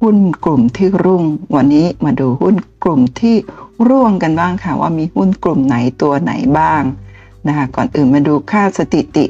[0.00, 1.22] หุ้นกลุ่มที่รุ่ง
[1.56, 3.36] วันนี้มาดูหุ้นกลุ่มที่
[3.88, 6.82] ร่วงกันบ้างค่ะว่ามีหุ้นกลุ่มไหนตัวไหนบ้าง
[7.46, 9.26] นะคะก่อนอื่นมาดูค่าสถิติ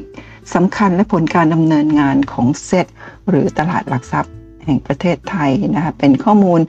[0.53, 2.85] สำคัญและผลการดำเนินงานของเซ็ต
[3.29, 4.33] หรือตลาดหลักทรัพย์
[4.65, 6.59] แห่งประเทศไทยนะคะเป็นข้อมูล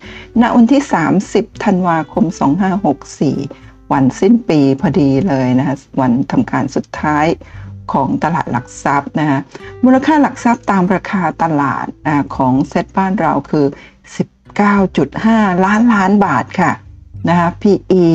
[0.41, 0.83] ณวันที่
[1.23, 2.25] 30 ธันวาคม
[3.05, 7.27] 2564 วันสิ้นปีพอดีเลยนะคะวันทำการสุดท้าย
[7.93, 9.39] ของตลาดหลักทรัพย์นะคะ
[9.85, 11.87] มูลค่าหลักทรัพย์ตามราคาตลาด
[12.37, 13.67] ของเซ็ตบ้านเราคือ
[14.85, 16.73] 19.5 ล้านล้านบาทค่ะ
[17.29, 18.07] นะคะ PE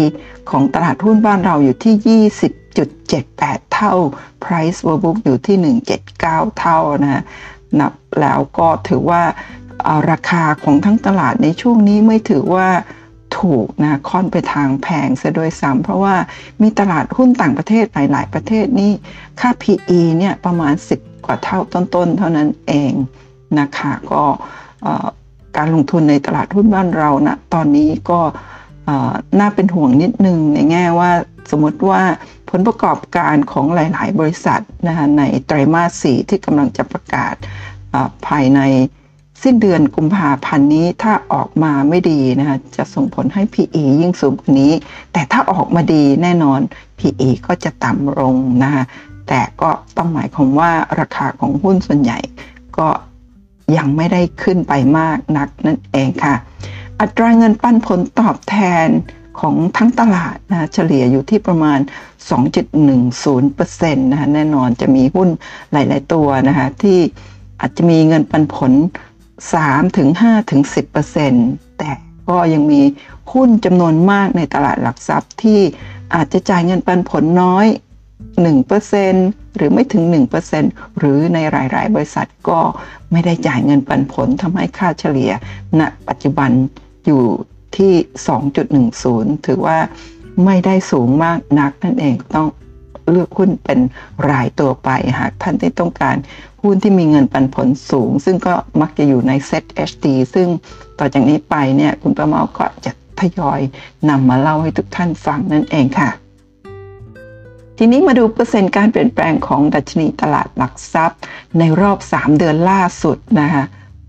[0.50, 2.26] ของตลาดหุ้นบ้านเราอยู่ที่
[2.94, 3.94] 20.78 เท่า
[4.44, 5.78] Price per book อยู่ที่
[6.18, 7.24] 179 เท่านะ
[7.80, 9.24] นับแล้วก็ถือว่า
[10.12, 12.70] ราคาของทั้งตลาดในช่วงนี้ไม่ถือว่า
[13.38, 16.16] ถูกนะค่อนไปทางแพงซะด้วยซ้ำเพราะว่า
[16.62, 18.92] มีตลาดหุ้นต่างประเทศหลาย ๆ ประเทศนี่
[19.40, 22.92] ค่า PE เนี่ยประมาณ 10 กว่าเท่าต้น ๆ เท่านั้นเอง
[23.60, 24.23] นะคะก็
[25.58, 28.20] การลงทุนในตลาดหุ้นบ้านเรานะตอนนี้ก็
[29.39, 31.12] น่าเป็นห่วงนิดนึงในแง่ว่า
[31.52, 32.02] สมมติว่า
[32.50, 37.36] ผลประกอบการของหลาย ๆ บริษัทนะคะในไตรมาสสี่ที่กำลังจะประกาศ
[38.28, 38.60] ภายใน
[39.44, 44.73] สิ้นเดือนกุมภาพันธ์นี้ถ้าออกมาไม่ดีนะคะจะส่งผลให้ PE ยิ่งสูงกว่านี้
[45.14, 46.60] แต่ถ้าออกมาดีแน่นอน
[47.00, 48.83] PE ก็จะต่ำลงนะคะ
[49.27, 52.20] แต่ก็ต้องหมายความว่าราคาของหุ้นส่วนใหญ่
[52.77, 52.88] ก็
[53.77, 56.36] ยังไม่ได้ขึ้นไปมากนักนั่นเองค่ะ
[57.00, 58.88] อัตราเงินปันผลตอบแทน
[59.39, 61.80] ของทั้งตลาดนะเฉลี่ยอยู่ที่ประมาณ
[62.70, 65.30] 2.10%นะคะแน่นอนจะมีหุ้น
[65.71, 67.00] หลาย ๆ ตัวนะคะที่
[67.60, 68.71] อาจจะมีเงินปันผล
[69.48, 70.61] 3ถึง5ถึง
[71.20, 71.92] 10%แต่
[72.30, 72.82] ก็ยังมี
[73.33, 75.60] หุ้นจำนวนมากในตลาดหลักทรัพย์ที่
[76.16, 77.66] อาจจะจ่ายเงินปันผลน้อย
[78.42, 80.04] 1%หรือไม่ถึง
[80.52, 82.60] 1%หรือในหลาย ๆ บริษัทก็
[83.11, 85.32] ไม่ได้จ่ายเงินปันผลทำให้ค่าเฉลี่ย
[85.80, 86.52] ณปัจจุบัน
[87.06, 87.23] อยู่
[87.77, 87.94] ที่
[88.70, 89.77] 2.10 ถือว่า
[90.45, 92.48] ไม่ได้สูงมากนักนั่นเองต้อง
[93.11, 93.80] เลือกหุ้นเป็น
[94.30, 94.89] รายตัวไป
[95.20, 96.15] หากท่านที่ต้องการ
[96.64, 100.47] หุ้นที่มีเงินปันผลสูง ซึ่งก็มักจะอยู่ในเซ็ต HD ซึ่ง
[100.99, 103.59] ต่อจากนี้ไปเนี่ยคุณประเมาก็จะทยอย
[104.09, 106.09] นำมาเล่าให้ทุกท่านฟังนั่นเองค่ะ
[107.77, 111.20] ทีนี้มาดูเปอร์เซ็นต์การเปลี่ยนแปลงของดัชนีตลาดหลักทรัพย์
[111.59, 113.64] ในรอบ 3 เดือนล่าสุดนะคะ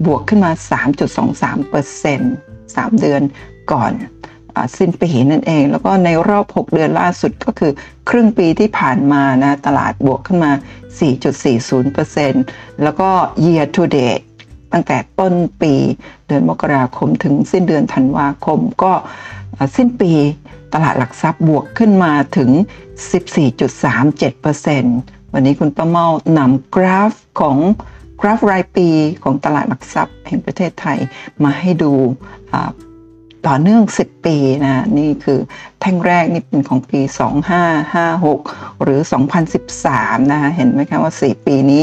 [0.07, 0.53] บวกขึ้นมา
[1.31, 2.35] 3.23%เปอร์เซ็นต์
[2.67, 3.23] 3เดือน
[3.73, 3.93] ก่อน
[4.79, 7.73] สิ้นปีนั่นเอง แล้วก็ในรอบ 6 เดือนล่าสุดก็คือ
[8.09, 10.53] ครึ่งปีที่ผ่านมานะตลาดบวกขึ้นมา
[11.27, 13.09] 4.40%แล้วก็
[13.45, 14.25] year to date
[14.73, 15.75] ตั้งแต่ต้นปี
[16.27, 18.93] เดือนมกราคมถึงสิ้นเดือนธันวาคมก็
[19.77, 20.13] สิ้นปี
[20.75, 22.51] ตลาดหลักทรัพย์บวกขึ้นมาถึง
[23.73, 26.07] 14.37%วันนี้คุณประเมา
[26.39, 27.59] นำกราฟของ
[28.21, 28.89] กราฟรายปี
[29.23, 30.99] ของตลาดหลักทรัพย์แห่งประเทศไทย
[31.45, 31.93] มาให้ดู
[33.47, 35.39] ต่อเนื่อง 10 ปีนะนี่คือ
[35.81, 37.01] แท่งแรกนี่เป็นของปี
[37.71, 39.01] 2556 หรือ
[39.67, 41.83] 2013 นะคะเห็นไหมคะว่า 4 ปีนี้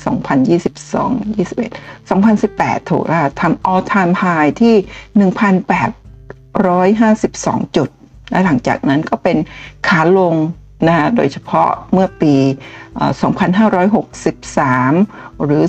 [0.63, 4.75] 2022 21 2018 ถูกแล้วทำ all time high ที่
[7.61, 7.89] 1,852 จุด
[8.31, 9.37] และหลังจากนั้นก็เป็น
[9.87, 10.35] ขาลง
[10.87, 12.35] นะโดยเฉพาะเมื่อปี
[14.03, 15.63] 2563 หรือ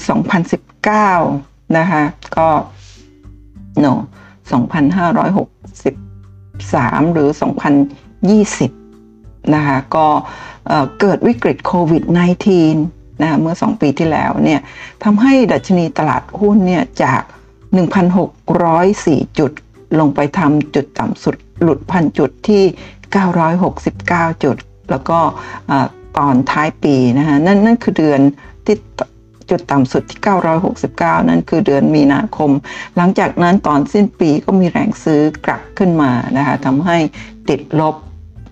[1.04, 2.02] 2019 นะคะ
[2.37, 2.48] ก็
[3.84, 3.92] no
[4.52, 8.83] 2563 หรือ 2020
[9.55, 10.06] นะคะก็
[11.00, 12.05] เกิดวิกฤตโควิด
[12.62, 14.61] -19 นะะเมื่อ 2 ปีที่แล้วเนี่ย
[15.05, 17.23] ทำให้ดัชนีตลาดหุ้นเนี่ยจาก
[18.11, 19.52] 1,604 จุด
[19.99, 22.62] ลงไปทำจุดต่ำสุดหลุดพันจุดที่
[23.55, 24.56] 969 จุด
[24.91, 25.19] แล้วก็
[26.19, 28.20] ตอนท้ายปีนะฮะนั่นนั่นคือเดือน
[28.67, 28.76] ที่
[29.50, 30.20] จุดต่ำสุดที่
[30.75, 32.50] 969 นั่นคือเดือนมีนาคม
[32.97, 36.99] หลังจากนั้นตอนสิ้นปีก็มีแรงซื้อกลับขึ้นมานะคะทำให้
[37.49, 37.94] ติดลบ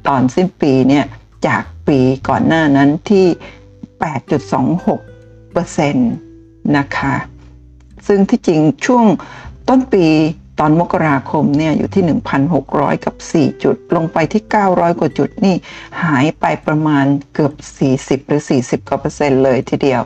[0.07, 1.05] ตอนสิ้นปีเนี่ย
[1.47, 3.27] จากปีก่อนหน้านั้นที่
[4.81, 5.95] 8.26%
[6.77, 7.15] นะคะ
[8.07, 9.05] ซึ่งที่จริงช่วง
[9.69, 10.07] ต้นปี
[10.61, 12.05] ตอนมกราคมเนี่ยอยู่ที่
[12.55, 15.57] 1,600 กับ 4 จุด ลงไปที่ 900 กว่าจุดนี่
[16.03, 17.05] หายไปประมาณ
[17.35, 17.55] เกือบ
[18.23, 20.03] 40 หรือ 40 กว่าเปอร์เซ็นต์เลยทีเดียว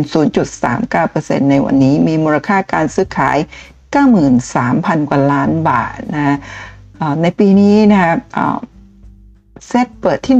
[0.73, 3.37] 0.39%ในวันนี้มีมูลค่าการซื้อขาย
[4.23, 6.37] 93,000 กว่าล้านบาทนะ
[7.21, 8.13] ในปีนี้นะคะ
[9.67, 10.35] เซตเปิดที่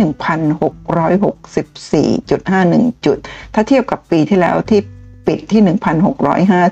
[2.22, 3.18] 1,664.51 จุด
[3.54, 4.80] ถ้าเทียบกับปีที่แล้วที่
[5.28, 5.62] ปิดที่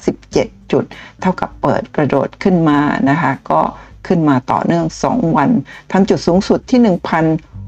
[0.02, 0.84] 1,657 จุด
[1.22, 3.62] เท่ากับเปิดกระโดดขึ้นมานะคะ ก็
[4.08, 5.50] ขึ้นมาต่อเนื่อง 2 วัน
[5.92, 6.80] ทำจุดสูงสุดที่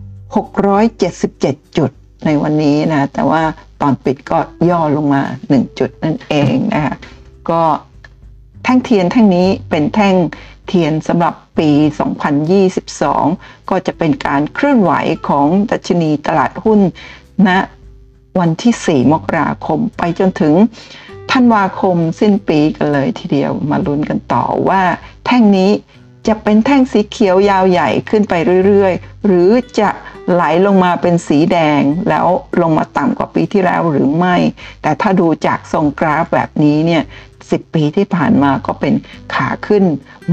[0.10, 1.92] 1,677 จุด
[2.26, 3.44] ในวันนี้นะ แต่ว่า
[3.82, 4.40] ตอนปิดก็
[4.70, 5.22] ย่อลงมา
[5.52, 6.96] 1 จุดนั่นเองนะคะ
[7.50, 7.62] ก็
[8.64, 10.16] แท่งเทียนแท่งนี้เป็นแท่ง
[10.68, 11.69] เทียนสำหรับปี
[12.89, 14.92] 2022 ก็จะเป็นการเคลื่อนไหว
[15.27, 16.80] ของดัชนีตลาดหุ้น
[17.48, 17.60] ณนะ
[18.39, 20.56] วันที่ 4 มกราคมไปจนถึง
[21.31, 24.81] ธันวาคมสิ้นปีกันเลยทีเดียวมาลุ้นกันต่อว่า
[25.25, 25.71] แท่งนี้
[26.27, 28.33] จะเป็นแท่งสีเขียวยาวใหญ่ขึ้นไป
[28.65, 29.50] เรื่อยๆ หรือ
[29.80, 29.89] จะ
[30.31, 32.27] ไหลลงมาเป็นสีแดงแล้ว
[32.62, 34.36] ลงมาต่ำกว่าปีที่แล้วหรือไม่
[34.81, 37.04] แต่ถ้าดูจากทรงกราฟแบบนี้เนี่ย
[37.51, 38.94] สิปีที่ผ่านมาก็เป็น
[39.34, 39.84] ขาขึ้น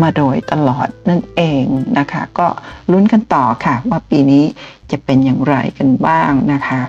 [0.02, 1.64] มาโดยตลอดนั่นเอง
[1.98, 2.48] นะคะ ก็
[2.90, 4.44] ลุ้นกันต่อค่ะ ว่าปีนี้
[4.90, 6.80] จะเป็นอย่างไรกันบ้างนะคะ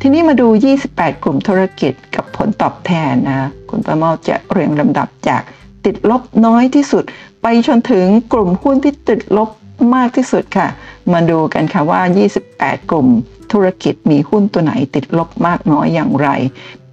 [0.00, 0.48] ทีนี้มาดู
[0.84, 5.42] 28 กลุ่มธุรกิจกับผลตอบแทนนะ คุณประเมาจะเรียงลำดับจาก
[5.84, 7.04] ติดลบน้อยที่สุด
[7.42, 9.50] ไปจนถึงกลุ่มหุ้นที่ติดลบ
[9.94, 10.68] มากที่สุดค่ะ
[11.12, 12.00] มาดูกันค่ะว่า
[12.44, 13.08] 28 กลุ่ม
[13.52, 16.28] ธุรกิจมีหุ้นตัวไหนติดลบมากน้อยอย่างไร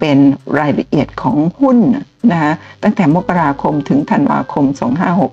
[0.00, 0.18] เป็น
[0.58, 1.78] รายละเอียดของหุ้น
[2.32, 2.52] นะคะ
[2.82, 4.64] ตั้งแต่มกราคมถึงธันวาคม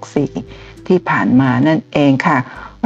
[0.09, 2.37] 2564 ที่ผ่านมานั่นเองค่ะ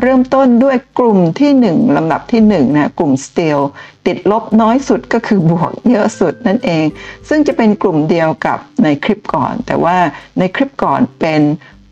[0.02, 3.60] เริ่มต้นด้วยกลุ่มที่ 1ลำดับที่ 1 นะกลุ่ม Steel
[4.08, 6.86] ติดลบน้อยสุดก็คือบวกเยอะสุดนั่นเอง
[7.30, 9.98] ซึ่งจะเป็นกลุ่มเดียวกับในคลิปก่อน แต่ว่า
[10.40, 11.42] ในคลิปก่อนเป็น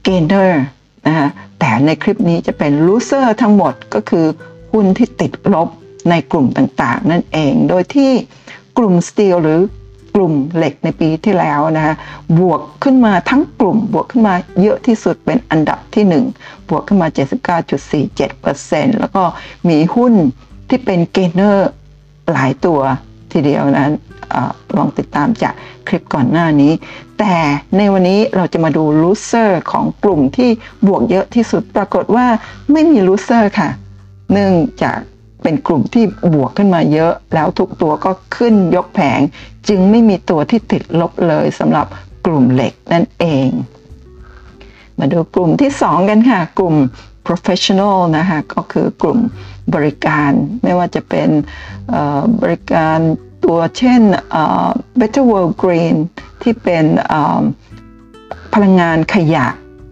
[0.08, 0.52] Gainer
[1.08, 1.28] นะคะ
[1.60, 4.26] แต่ในคลิปนี้จะเป็น Loser ทั้งหมดก็คือ
[4.72, 5.70] หุ้นที่ติดลบ
[6.10, 8.12] ในกลุ่มต่างๆ นั่นเอง โดยที่
[8.78, 9.60] กลุ่ม Steel หรือ
[10.16, 11.96] กลุ่มเหล็กในปีที่แล้วนะคะ
[12.40, 17.08] บวกขึ้นมาทั้งกลุ่มบวกขึ้นมาเยอะที่สุดเป็นอันดับที่ 1 บวกขึ้นมา
[17.84, 19.24] 79.47%แล้วก็
[19.70, 20.14] มีหุ้น
[20.70, 21.70] ที่เป็น gainer
[22.32, 22.80] หลายตัว
[23.32, 23.92] ทีเดียวนั้น
[24.78, 25.54] ลองติดตามจาก
[25.88, 26.74] คลิปก่อนหน้านี้
[27.20, 27.36] แต่
[27.78, 30.50] ในวันนี้เราจะมาดู loser ของกลุ่มที่
[30.88, 32.28] บวกเยอะที่สุดปรากฏว่า
[32.72, 33.70] ไม่มีลูเซอร์ค่ะ
[34.32, 34.54] เนื่อง
[34.84, 35.00] จาก
[35.44, 39.20] เป็นกลุ่มที่บวกขึ้นมาเยอะ แล้วทุกตัวก็ขึ้นยกแผง
[39.68, 41.88] จึงไม่มีตัวที่ติดลบเลยสำหรับ
[42.26, 43.50] กลุ่มเหล็กนั่นเอง
[44.98, 46.76] มาดูกลุ่มที่ 2 กันค่ะ กลุ่ม
[47.28, 49.20] professional นะคะก็คือกลุ่ม
[49.76, 50.32] บริการ
[50.64, 51.30] ไม่ว่าจะเป็น
[52.42, 52.98] บริการ
[53.46, 54.02] ตัวเช่น
[55.00, 55.96] Better World Green
[56.42, 56.86] ที่เป็น
[58.54, 59.48] พลังงานขยะ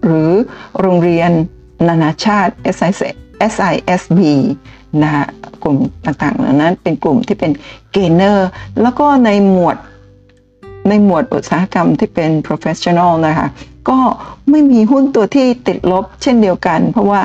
[0.06, 0.32] หรือ
[0.80, 1.32] โรงเรียน
[1.88, 2.54] นานาชาติ
[3.54, 4.20] SISB
[5.04, 5.26] นะฮะ
[5.64, 7.52] กลุ่มต่างๆเหล่านั้นเป็นกลุ่มที่เป็น
[7.92, 8.50] เกเนอร์
[8.82, 9.78] แล้วก็ในหมวด
[10.90, 13.48] ในหมวดอุตสาหกรรมที่เป็น professional นะคะ
[13.90, 14.00] ก็
[14.50, 17.22] ไม่มีหุ้นตัวที่ติดลบเช่นเดียวกัน เพราะว่า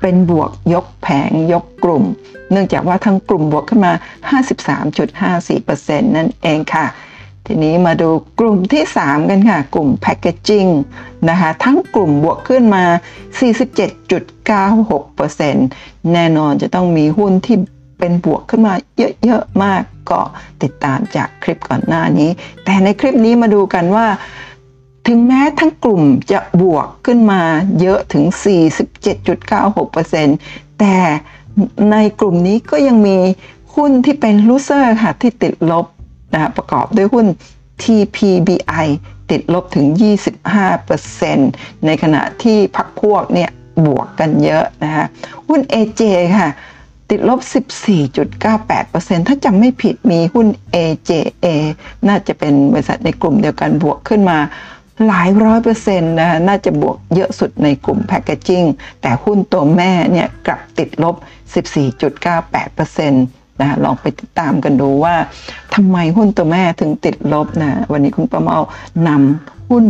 [0.00, 2.04] เป็นบวกยกแผงยกกลุ่ม
[2.50, 3.92] เนื่องจากว่าทั้งกลุ่มบวกขึ้นมา
[4.74, 6.86] 53.54%นั่นเองค่ะ
[7.46, 8.10] ทีนี้มาดู
[8.40, 10.66] กลุ่มที่ 3 กันค่ะ กลุ่มแพคเกจิ้ง
[11.28, 12.84] นะคะทั้งกลุ่มบวกขึ้นมา
[14.46, 17.56] 47.96%แน่นอนจะต้องมีหุ้นที่
[17.98, 18.74] เป็นบวกขึ้นมา
[19.24, 20.20] เยอะ ๆ มากก็
[20.62, 22.30] ติดตามจากคลิปก่อนหน้านี้
[22.64, 24.06] แต่ในคลิปนี้มาดูกันว่า
[25.06, 27.42] ถึงแม้ทั้งกลุ่มจะบวกขึ้นมา
[27.80, 28.24] เยอะถึง
[29.12, 30.96] 47.96%แต่
[31.90, 33.18] ในกลุ่มนี้ก็ยังมี
[33.76, 35.86] หุ้นที่เป็นลูเซอร์ค่ะที่ติดลบ
[36.34, 37.26] นะประกอบด้วยหุ้น
[37.82, 38.86] TPBI
[39.30, 39.86] ติดลบถึง
[41.06, 43.50] 25%ในขณะที่พักพวกเนี่ย
[43.86, 45.04] บวกกันเยอะนะคะ
[45.48, 46.02] หุ้น AJ
[46.38, 46.50] ค่ะ
[47.10, 47.40] ติดลบ
[48.14, 51.46] 14.98%ถ้าจำไม่ผิดมีหุ้น AJA
[52.08, 54.38] น่าจะเป็นบริษัทในกลุ่มเดียวกันบวกขึ้นมา
[55.06, 58.64] หลายร้อยเปอร์เซ็นต์นะน่าจะบวกเยอะสุดในกลุ่มแพคเกจิ้ง
[59.02, 61.14] แต่หุ้นตัวแม่เนี่ยกลับติดลบ
[61.54, 65.14] 14.98%นะลองไปติดตามกันดูว่า
[65.74, 68.58] ทำไมหุ้นตัวแม่ถึงติดลบนะวันนี้คุณประเมา
[69.08, 69.84] นำหุ้น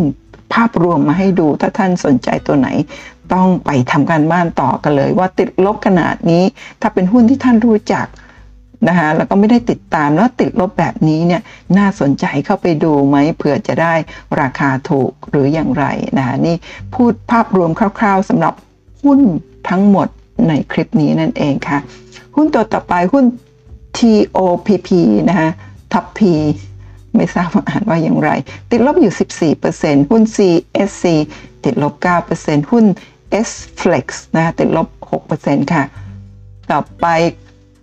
[0.55, 2.69] ภาพรวมมาให้ดูถ้าท่านสนใจตัวไหน
[3.33, 6.43] ต้องไปทำการบ้านต่อกันเลย ว่าติดลบขนาดนี้
[6.81, 8.07] ถ้าเป็นหุ้นที่ท่านรู้จัก
[8.89, 11.43] นะคะแล้วก็ไม่ได้ติดตามแล้วติดลบแบบนี้เนี่ย
[11.79, 13.95] น่าสนใจเข้าไปดูไหมเผื่อจะได้
[14.41, 15.85] ราคาถูกหรืออย่างไร
[16.19, 16.57] นะคะนี่
[16.95, 18.55] พูดภาพรวมคร่าว ๆสำหรับ
[19.03, 19.21] หุ้น
[19.69, 20.09] ทั้งหมด
[20.49, 21.79] ในคลิปนี้นั่นเองค่ะ
[22.37, 23.25] หุ้นตัวต่อไปหุ้น
[23.99, 24.89] TOPP
[25.29, 25.51] นะคะ
[25.93, 26.21] ท็อป P
[27.17, 28.31] ไม่ทราบว่าอ่านว่าอย่างไร
[28.71, 29.13] ติดลบอยู่
[29.63, 31.05] 14%หุ้น CSC
[31.65, 31.95] ติดลบ
[32.33, 32.85] 9%หุ้น
[33.49, 34.89] S-Flex นะติดลบ
[35.31, 35.83] 6%ค่ะ
[36.71, 37.07] ต่อไป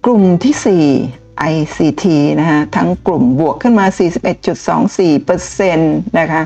[0.06, 2.06] กลุ่มที่ 4 ICT
[2.40, 3.86] นะคะทั้งกลุ่มบวกขึ้นมา
[4.62, 6.44] 41.24%นะคะ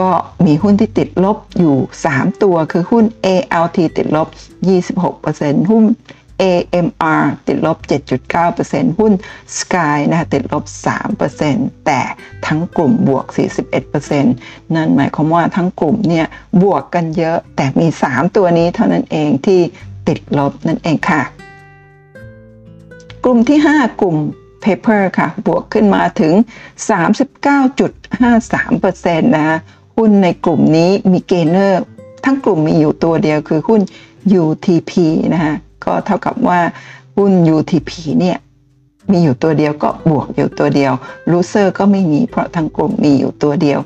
[0.00, 0.10] ก็
[0.46, 1.76] มีหุ้นที่ติดลบอยู่
[2.10, 4.28] 3 ตัวคือหุ้น ALT ติดลบ
[4.98, 5.84] 26%หุ้น
[6.40, 7.78] AMR ติดลบ
[8.38, 9.12] 7.9%หุ้น
[9.58, 10.64] Sky นะคะติดลบ
[11.24, 12.00] 3%แต่
[12.46, 13.26] ทั้งกลุ่มบวก
[14.00, 14.22] 41%
[14.74, 16.26] นั่นหมายความว่าทั้งกลุ่มเนี่ย
[16.62, 19.60] บวกกันเยอะ แต่มี 3 ตัวนี้เท่านั้นเองที่
[20.08, 21.22] ติดลบนั่นเองค่ะ
[23.24, 24.16] กลุ่มที่ 5 กลุ่ม
[24.64, 26.34] Paper ค่ะ บวกขึ้นมาถึง
[27.60, 29.56] 39.53%นะคะ
[29.96, 31.82] หุ้นในกลุ่มนี้มี gainer
[32.24, 33.80] ทั้งกลุ่มมีอยู่ตัวเดียวคือหุ้น
[34.42, 34.92] UTP
[35.34, 35.54] นะคะ
[35.84, 36.60] ก็เท่ากับว่า
[37.16, 38.38] หุ้น UTP เนี่ย
[39.12, 40.92] มีอยู่ตัวเดียวก็บวกอยู่ตัวเดียว
[41.30, 43.78] loser ก็ไม่มีเพราะทั้งกลุ่มมีอยู่ตัวเดียว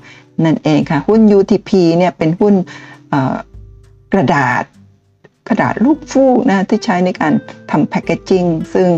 [0.44, 2.54] นั่นเองค่ะ หุ้น UTP เนี่ยเป็นหุ้น
[4.12, 4.62] กระดาษ
[5.48, 7.32] กระดาษลูกฟูกนะที่ใช้ในการ
[7.70, 8.88] ทำแพคเกจิ้งซึ่ง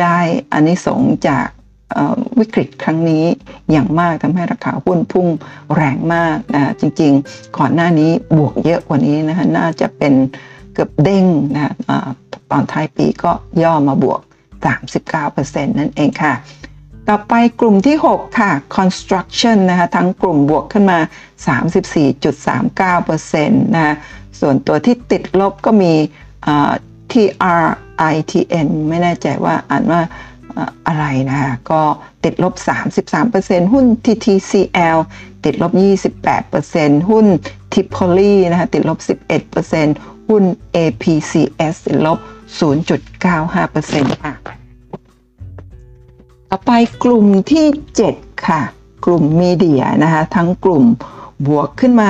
[0.00, 0.18] ได้
[0.52, 1.46] อานิสงจาก
[2.38, 3.24] วิกฤตครั้งนี้
[3.70, 5.26] อย่างมากทำให้ราคาหุ้นพุ่ง
[5.74, 10.14] แรงมากนะจริงๆ ก่อนหน้านี้บวกเยอะกว่านี้นะคะน่าจะเป็น
[10.80, 11.74] กือบเด้งนะ
[12.50, 13.32] ตอนท้ายปีก็
[13.62, 14.20] ย่อมาบวก
[14.94, 16.34] 39%นั่นเองค่ะ
[17.08, 20.98] ต่อไปกลุ่มที่ 6 ค่ะ construction นะคะทั้งกลุ่มบวกขึ้นมา
[23.40, 23.94] 34.39%นะ
[24.40, 25.92] ส่วนตัวที่ติดลบก็มี
[27.12, 30.02] TRITN ไม่แน่ใจว่าอ่านว่า
[30.86, 31.82] อะไรนะคะก็
[32.24, 32.54] ติดลบ
[33.12, 34.98] 33%หุ้น TTCL
[35.44, 35.72] ติดลบ
[36.40, 37.26] 28%หุ้น
[37.72, 38.98] Tipoli นะคะติดลบ
[39.64, 40.42] 11%หุ้น
[40.76, 42.18] APCS ติดลบ
[42.60, 44.34] 0.95%ค่ะ
[46.50, 46.70] ต่อไป
[47.04, 47.66] กลุ่มที่
[48.06, 48.60] 7 ค่ะ
[49.04, 50.84] กลุ่มมีเดียนะคะทั้งกลุ่ม
[51.46, 52.08] บวกขึ้นมา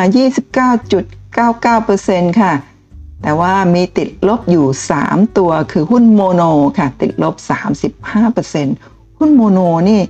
[1.79, 2.53] 29.99%ค่ะ
[3.23, 4.67] แต่ว่ามีติดลบอยู่
[5.01, 6.43] 3 ตัวคือหุ้นโมโน
[6.79, 7.35] ค่ะ ติดลบ
[8.41, 9.59] 35% หุ้นโมโน
[9.91, 10.01] นี่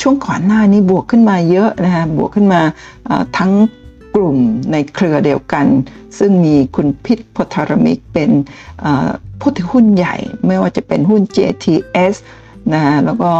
[0.00, 2.60] ช่วงก่อนหน้านี้บวกขึ้นมาเยอะนะคะบวกขึ้นมา
[3.38, 3.52] ทั้ง
[4.14, 4.36] กลุ่ม
[4.72, 5.66] ในเครือเดียวกัน
[6.18, 8.30] ซึ่งมีคุณพิษพทรมิกเป็น
[9.40, 12.14] ผู้ถือหุ้นใหญ่ ไม่ว่าจะเป็นหุ้น JTS
[12.72, 13.32] นะแล้วก็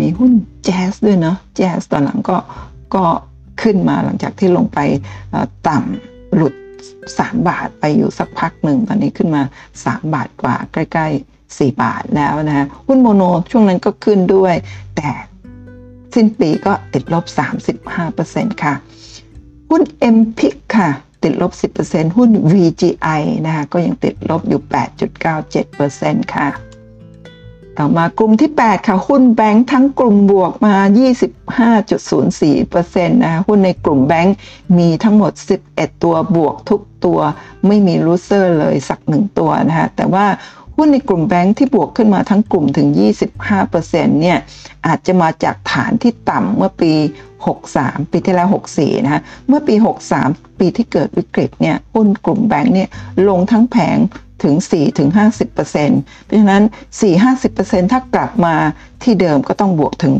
[0.00, 0.32] มีหุ้น
[0.64, 2.36] แจ๊สด้วยเนาะแจ๊สตอนหลังก็
[2.94, 3.04] ก็
[3.62, 4.78] ขึ้นมาหลังจากที่ลงไป
[5.68, 6.54] ต่ำหลุด
[7.00, 9.42] 3 บาทไปอยู่สักพักหนึ่ง ตอนนี้ขึ้นมา
[9.78, 14.54] 3 บาทกว่าใกล้ ๆ 4 บาทแล้วนะหุ้นโมโนช่วงนั้นก็ขึ้นด้วย
[14.96, 15.10] แต่
[16.14, 17.24] สิ้นปีก็ติดลบ
[17.94, 18.74] 35%ค่ะ
[19.70, 19.82] หุ้น
[20.16, 20.90] m p i c ค่ะ
[21.22, 21.52] ติดลบ
[21.84, 24.60] 10%หุ้น VGI นะคะก็ยังติดลบอยู่
[25.66, 26.48] 8.97%ค่ะ
[27.78, 30.74] ต่อมากลุ่มที่ 8 ค่ะ หุ้นแบงค์ทั้งกลุ่มบวกมา
[31.94, 34.36] 25.04%นะคะหุ้นในกลุ่มแบงค์
[34.78, 35.32] มีทั้งหมด
[35.68, 37.20] 11 ตัวบวกทุกตัว
[37.66, 40.26] ไม่มีลูเซอร์เลยสักหนึ่งตัวนะคะแต่ว่า
[40.76, 42.88] หุ้นในกลุ่มแบงค์ที่บวกขึ้นมาทั้งกลุ่มถึง
[43.54, 44.38] 25%เนี่ย
[44.86, 46.92] อาจจะมาจากฐานที่ต่ำเมื่อปี
[47.52, 49.74] 63 ปีที่แล้ว 64 นะคะเมื่อปี
[50.16, 52.88] 63 ปีที่เกิดวิกฤตเนี่ยหุ้นกลุ่มแบงค์เนี่ย
[53.28, 53.98] ลงทั้งแผง
[54.42, 55.54] ถึง 4 ถึง 50%
[56.24, 56.62] เพราะฉะนั้น
[57.28, 58.54] 4-50%ถ้ากลับมา
[59.02, 60.14] ที่เดิมก็ต้องบวกถึง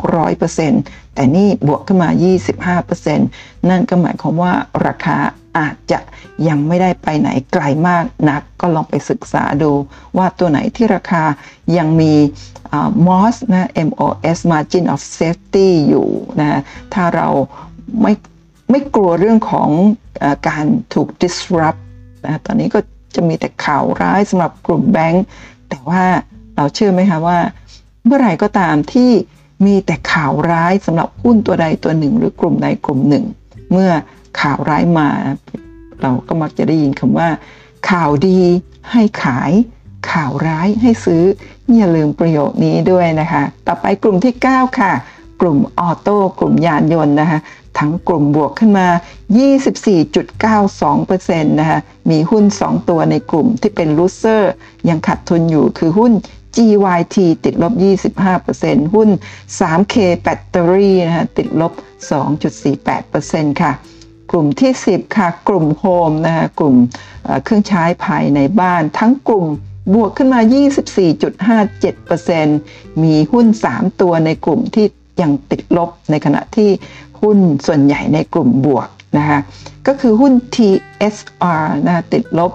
[0.54, 4.52] 100%แต่นี่บวกขึ้นมา 25%นั่นก็หมายความว่า
[4.86, 5.18] ราคา
[5.58, 5.98] อาจจะ
[6.48, 9.72] ยังไม่ได้ไปไหนไกลมากนัก ก็ลองไปศึกษาดู
[10.16, 11.24] ว่าตัวไหนที่ราคา
[11.76, 12.14] ยังมี
[13.04, 16.08] MOS นะ MOS Margin of Safety อยู่
[16.40, 16.60] นะ
[16.94, 17.28] ถ้าเรา
[18.02, 18.12] ไม่
[18.70, 19.70] ไม่กลัวเรื่องของ
[20.22, 21.80] อการถูก disrupt
[22.26, 22.80] นะตอนนี้ก็
[23.14, 25.24] จะมีแต่ข่าวร้ายสำหรับกลุ่มแบงก์
[25.68, 26.02] แต่ว่า
[26.56, 27.38] เราเชื่อไหมคะว่า
[28.04, 29.10] เมื่อไหร่ก็ตามที่
[29.66, 33.24] มีแต่ข่าวร้ายสำหรับหุ้นตัวใดตัวหนึ่ง หรือกลุ่มใดกลุ่มหนึ่ง
[33.70, 33.90] เมื่อ
[34.40, 35.08] ข่าวร้ายมา
[36.02, 37.28] เราก็มักจะได้ยินคำว่า
[37.90, 38.40] ข่าวดี
[38.90, 39.52] ให้ขาย
[40.12, 41.22] ข่าวร้ายให้ซื้อ
[41.74, 44.92] อย่าลืมประโยคนี้ด้วยนะคะ ต่อไปกลุ่มที่ 9 ค่ะ
[45.40, 47.38] กลุ่ม Auto กลุ่มยานยนต์นะคะ
[47.78, 48.88] ทั้งกลุ่มบวกขึ้นมา
[50.44, 51.78] 24.92%นะคะ
[52.10, 54.52] มีหุ้น 2 ตัวในกลุ่มที่เป็น loser
[54.88, 56.12] ยังขาดทุนอยู่คือหุ้น
[56.56, 57.74] GYT ติดลบ
[58.34, 59.08] 25%หุ้น
[59.58, 61.72] 3K แบตเตอรี่นะคะติดลบ
[62.66, 63.72] 2.48%ค่ะ
[64.34, 66.74] กลุ่มที่ 10 ค่ะ กลุ่ม Home นะคะกลุ่ม
[67.44, 69.46] เครื่องใช้ภายในบ้าน ทั้งกลุ่ม
[69.94, 70.40] บวกขึ้นมา
[71.70, 74.86] 24.57%มีหุ้น 3 ตัวในกลุ่มที่
[75.22, 76.70] ยังติดลบในขณะที่
[77.20, 78.88] หุ้นส่วนใหญ่ในกลุ่มบวก
[79.18, 79.38] นะคะ
[79.86, 82.52] ก็คือหุ้น TSR นะติดลบ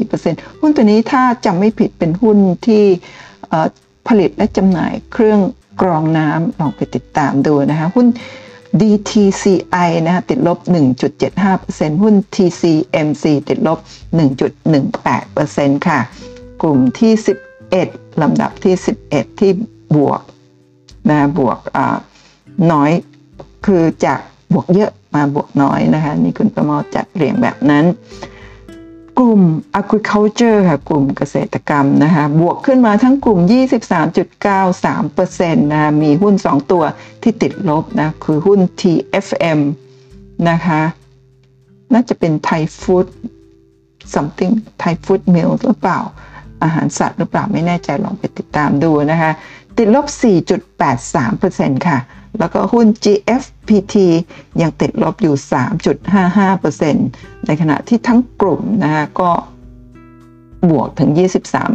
[0.00, 2.84] 14%หุ้นตัวนี้ถ้าจำไม่ผิดเป็นหุ้นที่
[4.08, 5.40] ผลิตและจำหน่ายเครื่อง
[5.80, 8.06] กรองน้ำลองไปติดตามดูนะคะหุ้น
[8.80, 10.58] DTCI นะติดลบ
[11.30, 13.78] 1.75%หุ้น TCMC ติดลบ
[14.58, 15.98] 1.18%ค่ะ
[16.62, 17.12] กลุ่มที่
[17.68, 18.74] 11 ลำดับที่
[19.08, 19.52] 11 ที่
[19.96, 20.20] บวก
[21.10, 21.58] นะบวก
[22.72, 22.90] น้อย
[23.66, 24.20] คือจาก
[24.52, 27.84] บวกเยอะมาบวกน้อยนะคะ นี่คุณประมอจัดเรียงแบบนั้น
[29.22, 29.40] ลุ่ม
[29.80, 33.38] agriculture ค่ะกลุ่มเกษตรกรรมนะคะบวกขึ้นมาทั้งกลุ่ม
[34.60, 36.84] 23.93%นะคะมีหุ้น 2 ตัว
[37.22, 39.60] ที่ติดลบนะคือหุ้น TFM
[40.50, 40.80] นะคะ
[41.92, 43.06] น่าจะเป็นไทยฟู้ด
[44.14, 46.00] something ไทยฟู้ดมิลหรือเปล่า
[46.62, 49.30] อาหารสัตว์หรือเปล่าไม่แน่ใจลองไปติดตามดูนะคะ
[49.78, 50.06] ติดลบ
[50.96, 51.98] 4.83%ค่ะ
[52.42, 53.94] แล้วก็หุ้น GFPT
[54.60, 55.34] ยังติดลบอยู่
[56.60, 59.30] 3.55%ในขณะที่ทั้งกลุ่มนะฮะก็
[60.70, 61.10] บวกถึง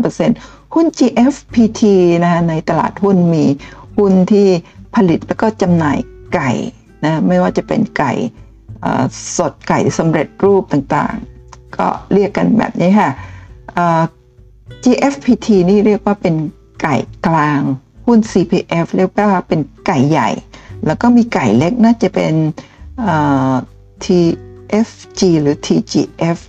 [0.06, 1.82] 23%หุ้น GFPT
[2.23, 3.45] นะฮะในตลาดหุ้นมี
[3.97, 4.47] หุ้นที่
[4.95, 5.97] ผลิตแล้วก็จำหน่าย
[6.34, 6.51] ไก่
[7.03, 8.13] นะไม่ว่าจะเป็นไก่
[9.38, 13.12] สดไก่สำเร็จรูปต่างๆ ก็เรียกกันแบบนี้ค่ะ
[14.84, 16.36] GFPT นี่เรียกว่าเป็น
[16.82, 16.95] ไก่
[17.27, 17.62] กลาง
[18.08, 20.30] หุ้น CPF เรียกว่าเป็นไก่ใหญ่
[20.85, 22.33] แล้วก็มีไก่เล็กน่าจะเป็น
[24.03, 26.39] TFG หรือ TGF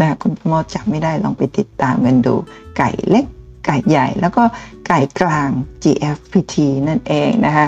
[0.00, 2.34] นะคุณพ่อจำไม่ได้ลองไปติดตามกันดู
[2.78, 3.26] ไก่เล็ก
[3.66, 4.42] ไก่ใหญ่ แล้วก็
[4.86, 5.50] ไก่กลาง
[5.82, 6.54] GFPT
[6.88, 7.66] นั่นเองนะคะ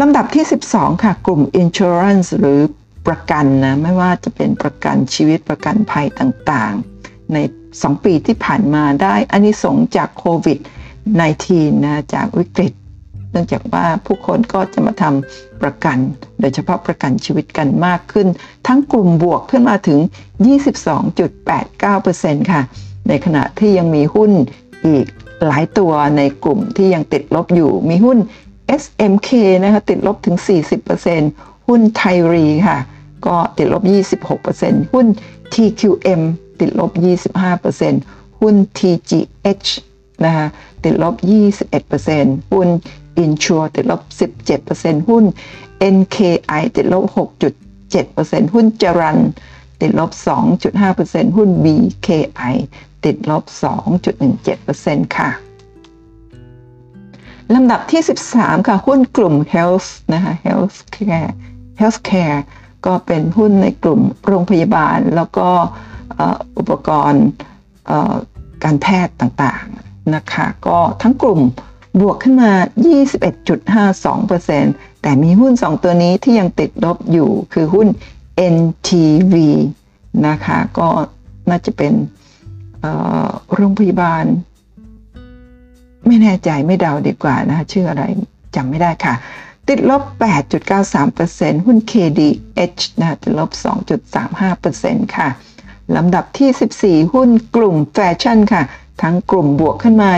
[0.00, 2.60] ลำดับที่ 12 ค่ะ กลุ่ม insurance หรือ
[3.06, 7.38] ประกันนะ ไม่ว่าจะเป็นประกันชีวิตประกันภัยต่างๆ ใน
[7.70, 10.58] 2 ปีที่ผ่านมาได้อันนี้สงจากโควิด
[11.22, 12.72] -19 นะจากวิกฤต
[13.34, 15.98] เนื่องจากว่าผู้คนก็จะมาทำประกัน
[16.40, 18.28] โดยเฉพาะประกันชีวิตกันมากขึ้น
[18.66, 20.00] ทั้งกลุ่มบวกขึ้นมาถึง
[21.24, 22.62] 22.89%ค่ะ
[23.08, 24.30] ในขณะที่ยังมีหุ้น
[24.86, 25.06] อีก
[25.46, 28.18] หลายตัวในกลุ่มที่ยังติดลบอยู่ มีหุ้น
[28.82, 29.30] SMK
[29.64, 30.36] นะคะติดลบถึง
[31.02, 32.78] 40%หุ้นไทรีค่ะ
[33.26, 33.82] ก็ติดลบ
[34.38, 35.06] 26%หุ้น
[35.54, 36.20] TQM
[36.60, 36.90] ติดลบ
[37.46, 39.68] 25%หุ้น TGH
[40.24, 40.46] นะคะ
[40.84, 41.14] ติดลบ
[41.84, 42.68] 21%หุ้น
[43.22, 44.02] Insure ติดลบ
[44.56, 45.24] 17%หุ้น
[45.94, 47.04] NKI ติดลบ
[47.84, 49.18] 6.7%หุ้นจรัน
[49.80, 50.10] ติดลบ
[50.72, 52.54] 2.5%หุ้น BKI
[53.04, 53.44] ติดลบ
[54.30, 55.30] 2.17%ค่ะ
[57.54, 58.02] ลำดับที่
[58.34, 61.30] 13 ค่ะ หุ้นกลุ่ม Health นะคะ Healthcare
[61.80, 62.40] Healthcare
[62.86, 65.48] ก็เป็นหุ้นในกลุ่มโรงพยาบาล แล้วก็
[66.58, 67.26] อุปกรณ์
[68.64, 71.40] การแพทย์ต่างๆนะคะ ก็ทั้งกลุ่ม
[72.00, 72.52] บวกขึ้นมา
[74.12, 77.88] 21.52%แต่มีหุ้น 2 ตัวนี้ที่ยังติดลบอยู่คือหุ้น
[78.54, 79.34] NTV
[80.26, 80.88] นะคะ ก็
[81.50, 81.92] น่าจะเป็น
[83.54, 84.24] โรงพยาบาล
[86.06, 88.04] ไม่แน่ใจไม่เดาดีกว่านะ ชื่ออะไร
[88.56, 89.14] จำไม่ได้ค่ะ
[89.68, 90.02] ติดลบ
[90.84, 93.50] 8.93%หุ้น KDH นะติดลบ
[94.32, 95.28] 2.35%ค่ะ
[95.96, 98.62] ลำดับที่ 14 หุ้นกลุ่มแฟชั่นค่ะ
[99.02, 100.10] ทั้งกลุ่มบวกขึ้นมา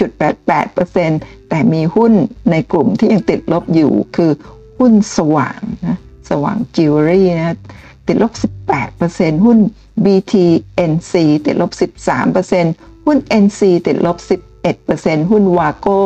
[0.00, 2.12] 20.88%แต่มีหุ้น
[2.50, 4.30] ในกลุ่มที่ยังติดลบอยู่คือ
[4.78, 5.98] หุ้นสว่างนะ
[6.30, 7.56] สว่างจิวเวลรี่นะ
[8.06, 8.32] ติดลบ
[8.88, 9.58] 18%หุ้น
[10.04, 11.12] BTNC
[11.46, 11.70] ติดลบ
[12.14, 14.16] 13%หุ้น NC ติดลบ
[14.74, 16.00] 11%หุ้น Wacoal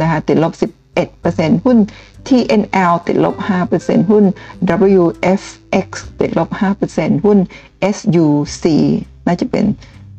[0.00, 0.52] นะคะติดลบ
[1.08, 1.78] 11%หุ้น
[2.28, 3.36] TNL ติดลบ
[3.74, 4.24] 5%หุ้น
[4.92, 5.88] WFX
[6.20, 6.48] ติดลบ
[6.88, 7.38] 5%หุ้น
[7.96, 8.64] SUC
[9.26, 9.64] น่าจะเป็น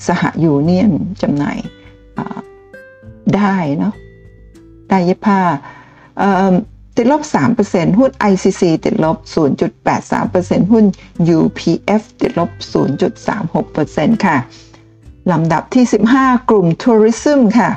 [0.08, 1.58] สหยูเนียนจำหน่าย
[3.36, 3.94] ได้เนาะ
[4.90, 5.40] ได้เย็บผ้า
[6.96, 7.22] ติดลบ
[7.62, 9.18] 3%หุ้น ICC ติดลบ
[9.96, 10.86] 0.83%หุ้น
[11.38, 12.50] UPF ติดลบ
[13.38, 14.38] 0.36%ค่ะ
[15.32, 17.70] ลำดับที่ 15 กลุ่มทัวริซึมค่ะ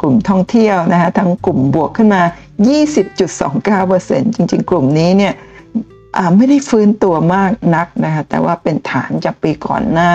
[0.00, 2.22] กลุ่มท่องเที่ยวนะคะทั้งกลุ่มบวกขึ้นมา
[3.08, 5.34] 20.29%จริงๆ กลุ่มนี้เนี่ย
[6.36, 10.10] ไม่ได้ฟื้นตัวมากนักนะคะแต่ว่าเป็นฐานจากปีก่อนหน้า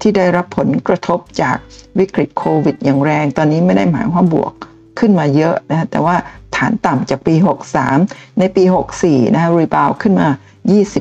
[0.00, 1.56] ที่ได้รับผลกระทบจาก
[1.98, 4.52] วิกฤตโควิด อย่างแรง ตอนนี้ไม่ได้หมายความบวก
[4.98, 6.16] ขึ้นมาเยอะนะแต่ว่า
[6.56, 7.34] ฐานต่ำจากปี
[7.88, 8.64] 63 ในปี
[8.98, 10.28] 64 นะรีบาวขึ้นมา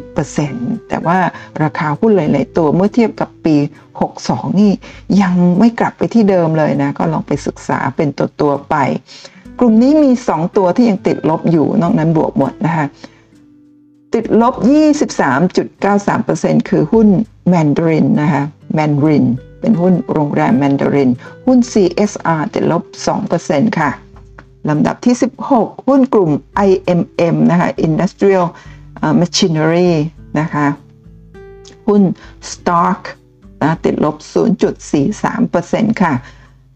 [0.07, 1.17] 20%แต่ว่า
[1.63, 3.55] ราคาหุ้นหลาย ๆ ตัวเมื่อเทียบกับปี
[4.07, 4.71] 62 นี่
[5.21, 8.75] ยังไม่กลับไปที่เดิมเลยนะ ก็ลองไปศึกษาเป็นตัวตัวไป
[9.59, 12.85] กลุ่มนี้มี 2 ตัวที่ยังติดลบอยู่ นอกนั้นบวกหมดนะคะ
[14.15, 14.55] ติดลบ
[15.41, 17.07] 23.93%คือหุ้น
[17.49, 19.25] แมนดารินนะคะแมนดาริน
[19.59, 21.11] เป็นหุ้นโรงแรมแมนดาริน
[21.45, 22.83] หุ้น CSR ติดลบ
[23.31, 23.89] 2%ค่ะ
[24.69, 25.15] ลำดับที่
[25.51, 26.31] 16 หุ้นกลุ่ม
[26.69, 28.45] IMM นะคะ Industrial
[29.19, 29.91] Machinery
[30.39, 30.67] นะคะ
[31.87, 32.01] หุ้น
[32.51, 33.01] Stark
[33.61, 34.15] นะติดลบ
[35.09, 36.13] 0.43%ค่ะ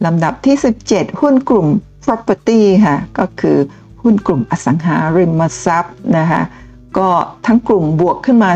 [0.06, 0.56] ลำดับที่
[0.88, 1.67] 17 หุ้นกลุ่ม
[2.06, 3.58] Property ค่ะ ก็คือ
[4.04, 6.41] หุ้นกลุ่มอสังหาริมทรัพย์นะคะ
[6.97, 7.10] ก็
[7.45, 8.52] ทั้งกลุ่มบวกขึ้นมา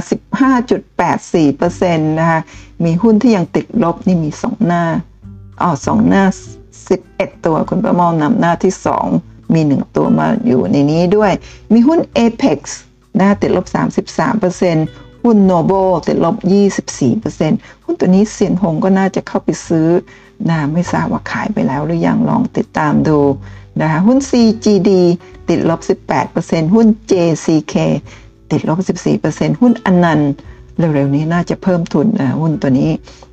[0.72, 2.40] 15.84%นะคะ
[2.84, 4.84] มีหุ้นที่ยังติดลบนี่มี 2 หน้า
[5.62, 6.24] อ๋อสองหน้า
[6.86, 8.74] 11 ตัวคุณประมอนำหน้าที่
[9.14, 11.32] 2 มี 1 ตัวมาอยู่ในนี้ด้วย
[11.74, 12.60] มีหุ้น Apex
[13.20, 13.66] นะติดลบ
[14.26, 16.36] 33%หุ้น Noble ติดลบ
[17.12, 19.88] 24%หุ้นตัวนี้เซียนหงก็น่าจะเข้าไปซื้อ
[20.50, 23.20] นะไม่ทราบว่าขายไปแล้วหรือยังลองติดตามดู
[23.82, 24.92] นะคะหุ้น CGD
[25.50, 25.80] ติดลบ
[26.28, 27.76] 18%หุ้น JCK
[28.54, 28.80] ติดลบ
[29.22, 30.32] 14%หุ้นอนันต์
[30.78, 32.90] เร็วๆนี้น่าจะเพิ่มทุนนะหุ้นตัวนี้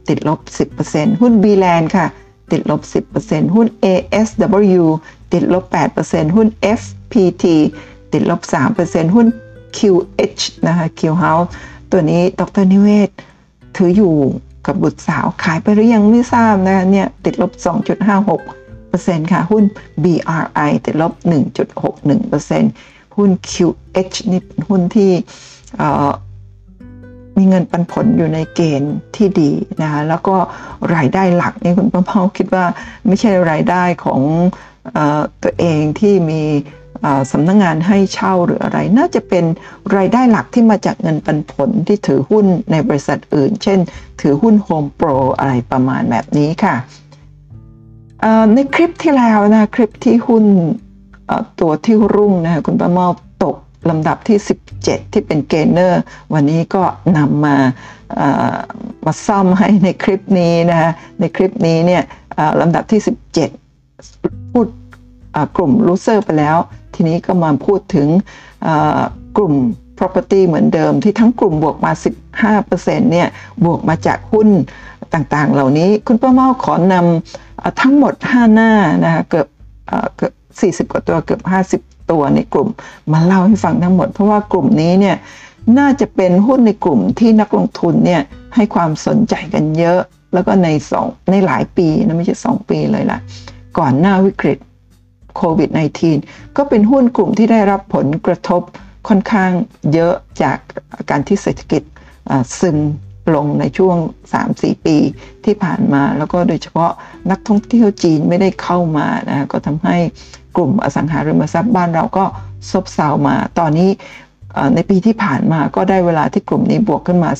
[0.09, 0.41] ติดลบ
[0.81, 2.07] 10%หุ้น b l a n d ค่ะ
[2.53, 2.81] ติดลบ
[3.19, 4.85] 10%หุ้น ASW
[5.33, 5.65] ติดลบ
[6.01, 6.47] 8%หุ้น
[6.79, 7.45] FPT
[8.13, 8.41] ติดลบ
[8.79, 9.27] 3%หุ้น
[9.77, 11.49] QH นะคะ Q House
[11.91, 13.11] ตัวนี้ดรนิเวศ
[13.77, 14.15] ถืออยู่
[14.67, 17.53] กับบุตรสาวขายไปหรือยังไม่ทราบนะเนี่ยติดลบ
[18.43, 19.65] 2.56%ค่ะ หุ้น
[20.05, 21.13] BRI ติดลบ
[21.91, 25.13] 1.61% หุ้น QH นี่เป็นหุ้นที่
[27.37, 29.51] มีเงินปันผลอยู่ในเกณฑ์ที่ดี
[29.83, 30.37] นะคะแล้วก็
[30.95, 32.65] รายได้หลักนี่คุณป้าเมาคิดว่า
[33.07, 34.21] ไม่ใช่รายได้ของ
[34.97, 34.99] อ
[35.43, 36.43] ตัวเองที่มี
[37.33, 39.45] สำนักงงานให้เช่าหรืออะไร น่าจะเป็น
[39.97, 43.79] รายได้หลักที่มาจากเงินปันผลที่ถือหุ้นในบริษัทอื่น เช่น
[44.21, 46.77] ถือหุ้นโฮมโปรอะไรประมาณแบบนี้ค่ะ
[48.55, 50.45] ในคลิปที่แล้วนะคลิปที่หุ้น
[51.61, 53.07] ตัวที่รุ่งนะคุณป้าเมา
[53.45, 53.57] ตก
[53.91, 54.39] ลำดับที่
[54.75, 56.03] 17 ที่เป็นเกนเนอร์
[56.35, 56.83] วันนี้ก็
[57.17, 57.57] นำมา
[59.05, 60.91] มาซ่อมให้ในคลิปนี้นะคะ
[61.21, 62.03] ในคลิปนี้เนี่ย
[62.61, 63.01] ลำดับที่
[63.77, 64.67] 17 พูด
[65.57, 66.57] กลุ่มลูเซอร์ไปแล้ว
[66.95, 68.09] ทีนี้ก็มาพูดถึง
[69.37, 69.55] กลุ่ม
[69.99, 71.93] property เหมือนเดิมที่ทั้งกลุ่มบวกมา
[72.55, 73.29] 15%เนี่ย
[73.65, 74.49] บวกมาจากหุ้น
[75.15, 78.71] ต่างๆ เหล่านี้ คุณป้าเมาขอนำทั้งหมด 5 หน้า
[79.05, 79.47] นะคะเกือบ
[80.17, 80.33] เกือบ
[80.69, 81.43] 40 กว่าตัวเกือบ
[81.77, 82.69] 50 ตัวในกลุ่ม
[83.13, 85.17] มาเล่าให้ฟังทั้งหมด เพราะว่ากลุ่มนี้เนี่ย
[85.79, 88.23] น่าจะเป็นหุ้นในกลุ่มที่นักลงทุนเนี่ย
[88.55, 90.01] ให้ความสนใจกันเยอะ
[90.35, 93.19] แล้วก็ในสองในหลายปีนะไม่ใช่ 2 ปีเลยล่ะ
[93.79, 94.59] ก่อนหน้าวิกฤต
[95.37, 95.71] โควิด
[96.13, 98.63] -19 ก็เป็นหุ้นกลุ่มที่ได้รับผลกระทบ
[99.09, 99.51] ค่อนข้าง
[99.93, 100.59] เยอะจาก
[101.11, 101.83] การที่เศรษฐกิจ
[102.61, 102.79] ซึม
[103.35, 103.97] ลงในช่วง
[104.41, 104.97] 3-4 ปี
[105.45, 106.93] ที่ผ่านมา แล้วก็โดยเฉพาะ
[107.31, 109.97] นักท่องเที่ยวจีนไม่ได้เข้ามานะก็ทำให้
[110.57, 112.25] กลุ่มอสังหาริมทรัพย์บ้านเราก็
[112.71, 113.91] ซบเซามา ตอนนี้
[114.75, 117.31] ในปีที่ผ่านมาก็ได้เวลาที่กลุ่มนี้บวกขึ้นมา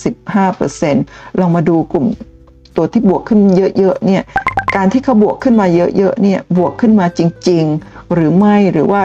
[0.65, 2.07] 15%ลองมาดูกลุ่ม
[2.77, 3.41] ตัวที่บวกขึ้น
[3.79, 4.23] เยอะๆเนี่ย
[4.77, 9.03] การที่เขาบวกขึ้นมาเยอะๆเนี่ยบวกขึ้นมาจริง ๆ หรือไม่หรือว่า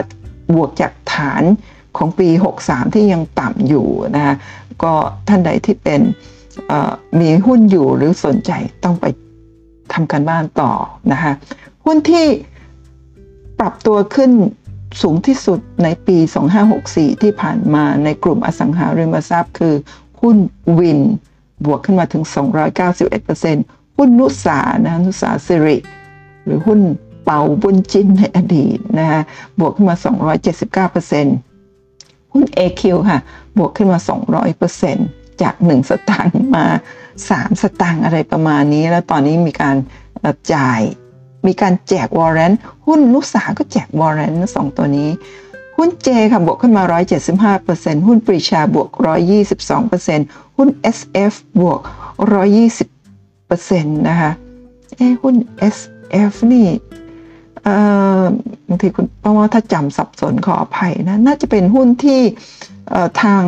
[0.56, 1.44] บวกจากฐาน
[1.98, 2.30] ของปี
[2.62, 4.36] 63 ที่ยังต่ำอยู่นะคะ
[4.84, 4.94] ก็
[5.28, 6.02] ท่านใดที่เป็น
[7.20, 8.52] มีหุ้นอยู่หรือสนใจ
[8.84, 9.06] ต้องไป
[9.94, 10.72] ทำการบ้านต่อ
[11.12, 11.32] นะคะ
[11.86, 12.26] หุ้นที่
[13.60, 14.32] ปรับตัวขึ้น
[15.02, 16.18] สูงที่สุดในปี
[16.70, 19.76] 2564 ที่ผ่านมาในกลุ่มอสังหาริมทรัพย์ คือ
[20.22, 20.38] หุ้น
[20.80, 21.00] วิน
[21.66, 22.24] บวกขึ้นมาถึง
[23.12, 25.78] 291%หุ้นนุสานะนุสาสิริ
[26.46, 26.80] หรือหุ้น
[27.24, 29.22] เป่าบุญจินในอดีตนะคะ
[29.60, 29.96] บวกขึ้นมา
[30.96, 33.20] 279%หุ้น AQ ค่ะ
[33.58, 34.00] บวกขึ้นมา
[34.70, 36.66] 200%จาก 1 สตางค์มา
[37.16, 39.76] 3 สตางค์อะไรประมาณนี้ แล้วตอนนี้มีการ
[40.54, 40.82] จ่าย
[41.48, 45.10] มีการแจก warrant หุ้นณุศาก็แจก warrant สองตัวนี้
[45.78, 46.84] หุ้น J ค่ะบวกขึ้นมา
[47.46, 48.90] 175%หุ้นปรีชาบวก
[49.74, 51.80] 122%หุ้น SF บวก
[52.98, 54.32] 120%นะคะ
[54.96, 55.36] เอ้หุ้น
[55.76, 56.68] SF นี่
[58.68, 62.22] บางทีคุณเพราะว่าถ้าจำสับสนขออภัยนะ น่าจะเป็นหุ้นที่
[63.22, 63.42] ทาง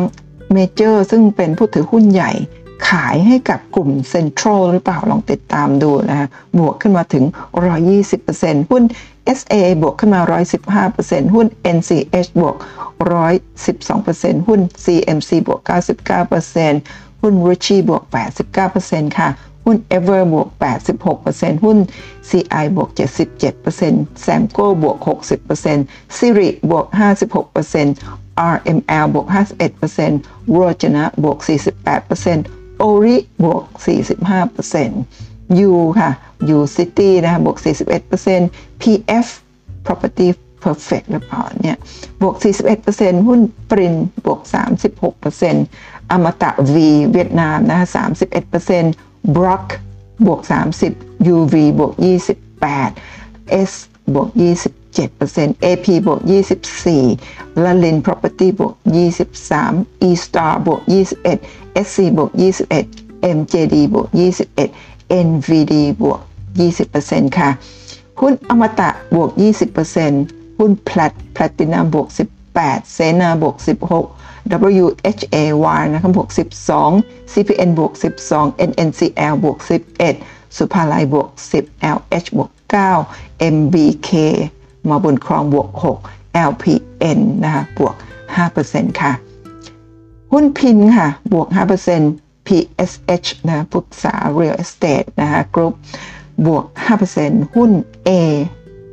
[0.52, 2.32] เมเจอร์ซึ่งเป็นผู้ถือหุ้นใหญ่
[2.90, 7.24] ขายให้กับกลุ่มเซ็นทรัลหรือเปล่าลองติดตามดูนะคะบวกขึ้นมาถึง
[7.98, 8.82] 120%หุ้น
[9.38, 10.20] SA บวกขึ้นมา
[10.78, 11.46] 115%หุ้น
[11.76, 12.56] NCH บวก
[13.56, 15.60] 112%หุ้น CMC บวก
[16.40, 18.02] 99%หุ้น Richie บวก
[18.60, 19.28] 89%ค่ะ
[19.64, 20.48] หุ้น Ever บวก
[21.06, 21.78] 86%หุ้น
[22.30, 22.88] CI บวก
[23.56, 24.96] 77% Samco บวก
[25.58, 26.86] 60% Siri บวก
[27.64, 29.26] 56% RML บวก
[29.94, 33.64] 51% r o j a n a บวก 48% Ori บวก
[34.46, 36.10] 45% U ค่ะ
[36.56, 37.56] U City นะคะบวก
[38.20, 39.26] 41% PF
[39.86, 40.28] Property
[40.64, 41.76] Perfect หรือเปล่าเนี่ย
[42.22, 42.34] บวก
[42.80, 44.40] 41%หุ้นปรินบวก
[45.26, 46.74] 36%อมตะ V
[47.12, 47.86] เวียดนามนะคะ
[48.60, 49.66] 31% Brock
[50.26, 50.40] บวก
[50.88, 51.92] 30 UV บวก
[52.58, 53.72] 28 S
[54.14, 54.28] บวก
[54.96, 56.20] 27% AP บวก
[56.90, 58.74] 24 Lalin Property บวก
[59.42, 60.80] 23 E Star บวก
[61.28, 62.30] 21 SC บวก
[62.82, 64.08] 21 MJD บวก
[64.64, 66.20] 21 NVD บวก
[66.78, 67.50] 20%ค่ะ
[68.20, 69.30] หุ้นอมตะบวก
[69.94, 72.08] 20%หุ้นแพลตแพลตินัมบวก
[72.52, 73.56] 18 เซนาบวก
[74.04, 76.28] 16 WHAY นะครับบวก
[76.80, 77.92] 12 CPN บวก
[78.28, 79.58] 12 NNCL บวก
[80.08, 81.28] 11 สุภาลัยบวก
[81.60, 82.50] 10 LH บวก
[83.02, 84.10] 9 MBK
[84.88, 85.68] มาบนครองบวก
[86.06, 87.94] 6 LPN นะคะบวก
[88.46, 89.12] 5%ค่ะ
[90.32, 91.46] หุ้นพินค่ะ บวก
[91.98, 95.74] 5% PSH นะปรึกษา Real Estate นะคะกรุ๊ป
[96.46, 96.64] บวก
[97.10, 97.70] 5%หุ้น
[98.08, 98.10] A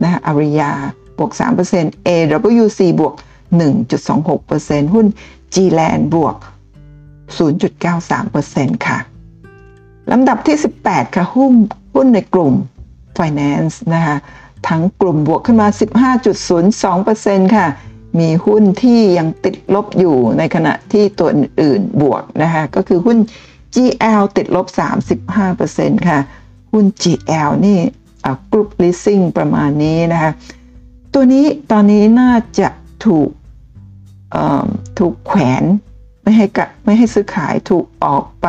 [0.02, 0.72] นะคะอาริยา
[1.18, 1.32] บวก
[1.70, 3.14] 3% AWC บวก
[3.84, 5.06] 1.26%หุ้น
[5.54, 6.36] G Land บวก
[7.58, 8.98] 0.93%ค่ะ
[10.12, 11.54] ลำดับที่ 18 ค่ะหุ้น
[11.96, 12.54] หุ้นในกลุ่ม
[13.18, 14.16] Finance นะคะ
[14.68, 15.68] ทั้งกลุ่มบวกขึ้นมา
[16.62, 17.68] 15.02%ค่ะ
[18.20, 23.18] มีหุ้นที่ยังติดลบอยู่ในขณะที่ตัวอื่นบวกนะคะก็คือหุ้น
[23.76, 24.68] GL ติดลบ
[25.38, 26.20] 35%ค่ะ
[26.72, 27.80] หุ้น GL นี่
[28.52, 30.32] กรุ๊ปลิสซิ่งประมาณนี้นะคะ
[31.14, 32.70] ตัวนี้ตอนนี้น่าจะ
[33.06, 33.30] ถูก
[35.00, 35.64] ถูกแขวน
[36.24, 38.48] ไม่ให้กะไม่ให้ซื้อขายถูกออกไป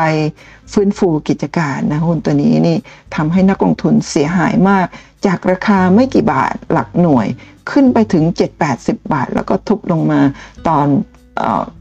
[0.73, 2.77] ฟื้นฟูกิจการนะหุ้นตัวนี้นี่
[3.15, 4.87] ทำให้นักลงทุนเสียหายมาก
[5.27, 7.27] จากราคาไม่กี่บาทหลักหน่วย
[7.71, 8.25] ขึ้นไปถึง
[8.65, 10.21] 7-80 บาท แล้วก็ทุบลงมา
[10.69, 10.87] ตอน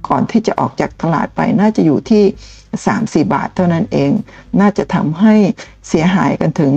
[0.08, 2.24] ก่อนที่จะออกจากตลาดไปน่าจะอยู่ที่
[3.26, 4.12] 3-4 บาทเท่านั้นเอง
[4.60, 5.36] น่าจะทำให้
[5.88, 6.74] เสียหายกันถึง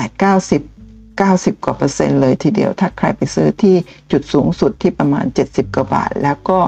[0.00, 3.76] 8-90 90 กว่าเปอร์เซ็นต์เลยทีเดียว ถ้าใครไปซื้อที่
[4.10, 6.58] จุดสูงสุดที่ประมาณ 70 กว่าบาท แล้วก็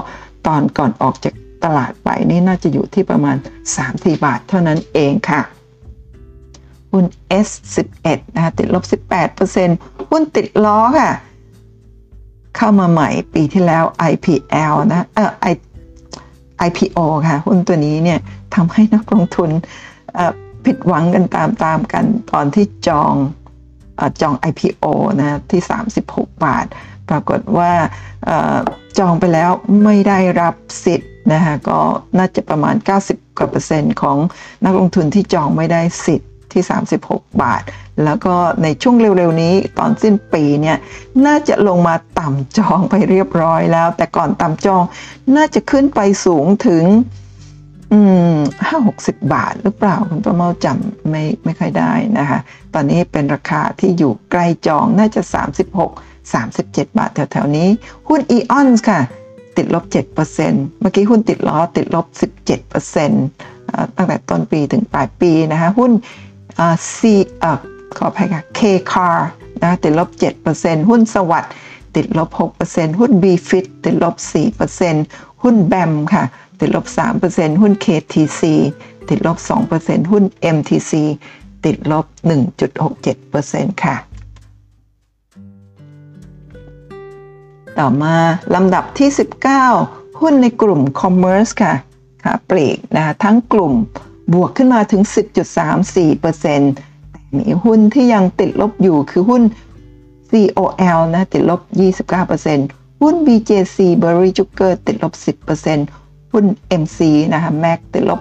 [0.47, 3.37] ตอนก่อนออกจากตลาดไปนี่น่าจะอยู่ที่ประมาณ
[3.79, 5.43] 3-4 บาทเท่านั้นเองค่ะ
[6.93, 7.05] หุ้น
[7.47, 8.85] S11 นะคะติดลบ
[9.49, 11.11] 18%หุ้นติดล้อค่ะ
[12.57, 15.55] เข้ามาใหม่ปีที่แล้ว IPL นะเออ I
[16.67, 18.19] IPO ค่ะ หุ้นตัวนี้เนี่ย
[18.55, 19.51] ทำให้นักลงทุน
[20.65, 23.15] ผิดหวังกันตามๆกันตอนที่จอง
[24.21, 24.85] จอง IPO
[25.21, 25.63] นะที่
[26.03, 26.67] 36 บาท
[27.09, 27.73] ปรากฏว่า
[28.99, 29.51] จองไปแล้ว
[29.85, 31.79] ไม่ได้รับสิทธิ์นะคะก็
[32.19, 32.75] น่าจะประมาณ
[33.07, 34.17] 90กว่าเปอร์เซ็นต์ของ
[34.65, 36.63] นักลงทุนที่จองไม่ได้สิทธิ์ ที่
[37.03, 37.63] 36 บาท
[38.05, 40.77] แล้วก็ในช่วงเร็วๆนี้ตอนสิ้นปีเนี่ย
[41.27, 44.83] น่าจะลงมาต่ำจองไปเรียบร้อยแล้ว แต่ก่อนต่ำจอง
[45.37, 46.85] น่าจะขึ้นไปสูงถึง
[47.93, 48.01] อื
[48.35, 48.37] ม
[48.67, 52.39] ห้าหกสิบบาทหรือเปล่า คุณประเมาจำไม่ไม่ค่อยได้นะคะ
[52.75, 55.23] ตอนนี้เป็นราคาที่อยู่ใกล้จองน่าจะ
[55.83, 57.69] 36 37 บาทแถวๆนี้
[58.09, 59.01] หุ้นอีออนส์ค่ะ
[59.57, 62.07] ติดลบ 7%เมื่อกี้หุ้นติดล้อติดลบ
[62.63, 65.93] 17%ตั้งแต่ต้นปีถึงปลายปีนะคะ หุ้น
[66.97, 67.15] ซี
[67.97, 68.61] ขออภัยค่ะเค
[68.93, 69.29] คาร์
[69.63, 70.09] นะติดลบ
[70.49, 71.53] 7%หุ้นสวัสด์
[71.97, 72.31] ติดลบ
[72.65, 74.15] 6%หุ้น b f i t ติดลบ
[74.79, 76.25] 4%หุ้นแบมค่ะ
[76.61, 76.87] ติดลบ
[77.25, 78.43] 3%หุ้น KTC
[79.09, 79.39] ติดลบ
[79.77, 80.25] 2%หุ้น
[80.57, 80.93] MTC
[81.65, 82.07] ติดลบ
[82.95, 83.97] 1.67%ค่ะ
[87.79, 88.15] ต่อมา
[88.55, 89.11] ลำดับที่
[89.65, 91.75] 19 หุ้นในกลุ่ม Commerce ค่ะ
[92.25, 93.73] ค่ะปลีกนะทั้งกลุ่ม
[94.33, 99.43] บวกขึ้นมาถึง 10.34%แต่มีหุ้นที่ยังติดลบอยู่คือหุ้น
[100.31, 101.61] COL นะติดลบ
[102.31, 105.15] 29%หุ้น BJC Berry Sugar ติดลบ
[105.49, 106.45] 10%หุ้น
[106.83, 106.99] MC
[107.33, 108.21] นะคะ MAC ติดลบ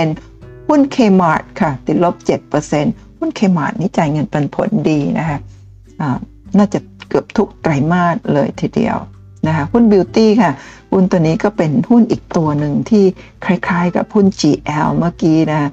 [0.00, 2.14] 8%หุ้น Kmart ค่ะ ติดลบ
[2.68, 5.38] 7%หุ้น Kmart นี่จ่ายเงินปันผลดีนะคะ
[6.00, 6.18] อ่า
[6.58, 6.78] น่าจะ
[7.08, 8.96] เกือบทุกไตรมาสเลยทีเดียว
[9.46, 10.50] นะคะหุ้น Beauty ค่ะ
[10.94, 13.04] หุ้นตัวนี้ก็เป็นหุ้นอีกตัวหนึ่งที่
[13.44, 15.70] คล้ายๆ กับหุ้น GL เมื่อกี้นะ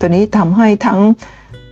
[0.00, 1.00] ตัวนี้ทำให้ทั้ง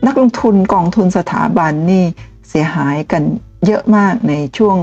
[0.06, 2.04] นักลงทุนกองทุนสถาบันนี่
[2.48, 3.22] เสียหายกัน
[3.66, 4.76] เยอะมากในช่วง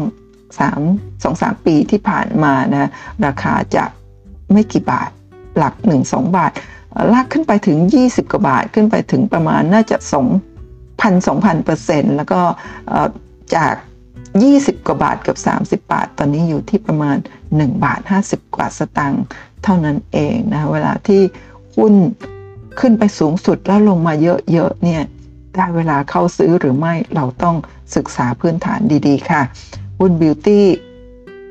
[0.60, 2.89] 3 2 3 ปีที่ผ่านมานะ
[3.25, 3.84] ราคาจะ
[4.51, 5.10] ไม่กี่บาท
[5.58, 5.73] หลัก
[6.05, 6.51] 1-2 บาท
[7.13, 12.41] ลากขึ้นไปถึง 20 กว่าบาทขึ้นไปถึงประมาณน่าจะ2,000 2,000เปอร์เซ็นต์แล้วก็
[13.55, 13.73] จาก
[14.43, 17.17] 20 กว่าบาทกับ 30 บาท ตอนนี้อยู่ที่ประมาณ
[17.50, 19.24] 1 บาท 50 กว่าสตางค์
[19.63, 21.21] เท่านั้นเองนะเวลาที่
[21.78, 21.93] หุ้น
[22.80, 24.13] ขึ้นไปสูงสุดแล้วลงมา
[24.52, 25.02] เยอะๆเนี่ย
[25.56, 27.56] ได้เวลาเข้าซื้อหรือไม่เราต้อง
[27.95, 29.41] ศึกษาพื้นฐานดีๆ ค่ะ
[30.00, 30.65] หุ้นบิวตี้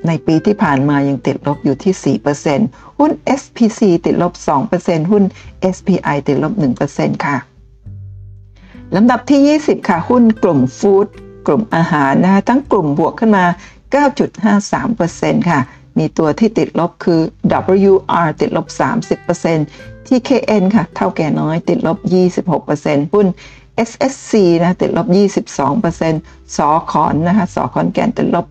[0.06, 2.16] ในปีที่ผ่านมายังติดลบอยู่ที่
[2.58, 4.32] 4%หุ้น SPC ติดลบ
[4.72, 5.24] 2%หุ้น
[5.74, 6.52] SPI ติดลบ
[6.90, 7.36] 1%ค่ะ
[8.94, 11.06] ลำดับที่ 20 ค่ะ หุ้นกลุ่มฟู้ด
[11.46, 13.44] กลุ่มอาหารนะคะทั้งกลุ่มบวกขึ้นมา
[14.52, 15.60] 9.53%ค่ะ
[15.98, 17.20] มีตัวที่ติดลบคือ
[17.90, 18.66] WR ติดลบ
[19.36, 21.98] 30% TKN ค่ะ เท่าแก่น้อยติดลบ
[22.56, 23.26] 26%หุ้น
[23.88, 25.06] SSC นะติดลบ
[25.62, 28.46] 22%สอขอนนะคะสอขอนแก่นติดลบ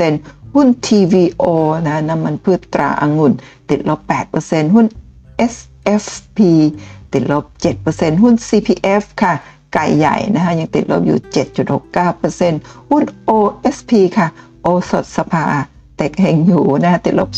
[0.00, 1.44] 10%หุ้น TVO
[1.86, 3.32] นะน้ำมันพืชตราอางุ่น
[3.70, 4.00] ติดลบ
[4.38, 4.86] 8%หุ้น
[5.52, 6.38] SFP
[7.12, 7.44] ติดลบ
[7.84, 9.34] 7%หุ้น CPF ค่ะ
[9.74, 11.18] ไก่ใหญ่นะคะยังติดลบอยู่
[12.04, 14.28] 7.69%หุ้น OSP ค่ะ
[14.62, 15.44] โอสถสภา
[15.96, 17.30] เต็กเฮงอยู่นะติดลบ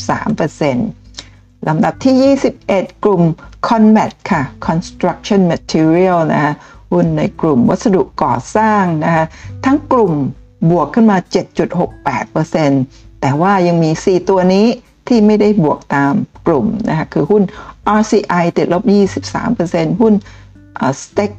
[0.81, 3.23] 3%ลำดับที่ 21 กลุ่ม
[3.67, 6.53] Conmat ค่ะ Construction Material นะคะ
[6.93, 9.25] หุ้นในกลุ่มวัสดุก่อสร้างนะคะ
[9.65, 10.13] ทั้งกลุ่ม
[10.71, 11.19] บวกขึ้นมา
[12.41, 14.67] 7.68%แต่ว่ายังมี 4 ตัวนี้
[15.09, 16.13] ที่ไม่ได้บวกตาม
[16.47, 17.43] กลุ่มนะคะคือหุ้น
[17.99, 18.83] RCI ติดลบ
[19.43, 20.15] 23%หุ้น
[21.03, 21.33] Steak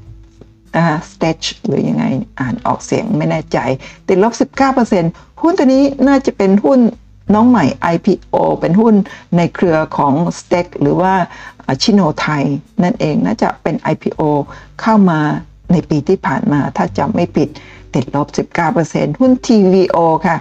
[0.76, 2.06] นะคะ Stitch หรือยังไง
[2.40, 3.58] อ่านออกเสียงไม่แน่ใจ
[4.08, 4.34] ติดลบ
[4.90, 6.80] 19%หุ้นตัวนี้น่าจะเป็นหุ้น
[7.34, 8.96] น้องใหม่ IPO เป็นหุ้น
[9.38, 11.14] ในเครือของ s t e k หรือว่า
[11.82, 12.44] ชิโนไทย
[12.84, 14.22] นั่นเองน่าจะเป็น IPO
[14.82, 15.20] เข้ามา
[15.72, 17.50] ในปีที่ผ่านมา ถ้าจำไม่ผิด
[17.96, 18.28] ติดลบ
[18.74, 20.38] 19%หุ้น TVO ค่ะ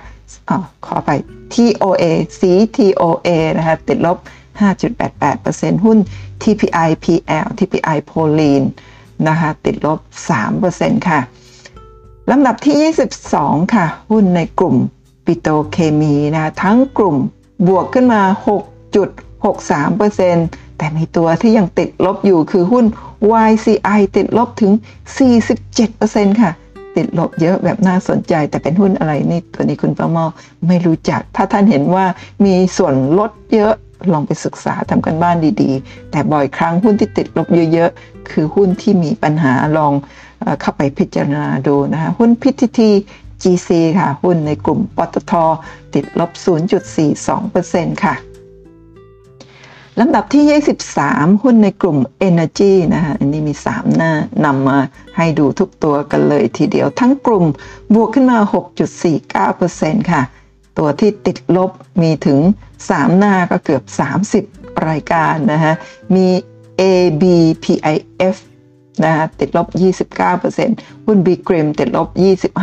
[0.49, 0.51] อ
[0.87, 1.11] ขอไป
[1.55, 2.05] TOA
[2.39, 4.19] CTOA นะคะติดลบ
[4.61, 5.99] 5.88%หุ้น
[6.43, 8.63] TPI PL TPI p o l i n
[9.29, 9.99] นะคะติดลบ
[10.53, 11.21] 3%ค่ะ
[12.31, 14.77] ลำดับที่ 22 ค่ะ หุ้นในกลุ่ม
[15.25, 17.17] ปิโตเคมีนะทั้งกลุ่ม
[17.69, 18.23] บวกขึ้นมา
[19.29, 22.85] 6.63%แต่มีตัวที่ยังติดลบอยู่คือหุ้น
[23.51, 24.73] YCI ติดลบถึง
[25.57, 26.53] 47%ค่ะ
[26.97, 30.25] ติดลบเยอะแบบน่าสนใจ แต่เป็นหุ้นอะไรนี่ตัวนี้คุณประมอ
[30.67, 32.07] ไม่รู้จัก ถ้าท่านเห็นว่า
[32.45, 33.75] มีส่วนลดเยอะ
[34.13, 39.93] ลองไปศึกษาทำกันบ้านดีๆ แต่บ่อยครั้งหุ้นที่ติดลบเยอะๆ คือหุ้นที่มีปัญหาลอง
[40.61, 42.81] เข้าไปพิจารณาดูนะคะหุ้น PTT
[43.43, 45.33] GC ค่ะ หุ้นในกลุ่มปตท
[45.95, 46.31] ติดลบ
[46.97, 48.15] 0.42%ค่ะ
[50.01, 50.45] ลำดับที่
[50.95, 54.13] 23 หุ้นในกลุ่ม Energy นะคะอันนี้มี 3 หน้า
[54.45, 54.79] นำมา
[55.17, 57.45] ให้ดูทุกตัวกันเลยทีเดียวทั้งกลุ่ม
[57.95, 58.39] บวกขึ้นมา
[59.25, 60.23] 6.49%ค่ะ
[60.79, 61.71] ตัวที่ติดลบ
[62.03, 62.39] มีถึง
[62.79, 63.83] 3 หน้าก็เกือบ
[64.37, 65.75] 30 รายการนะคะ
[66.15, 66.27] มี
[66.81, 68.37] ABPIF
[69.05, 69.69] นะคะติดลบ
[70.37, 72.09] 29%หุ้น B กริมติดลบ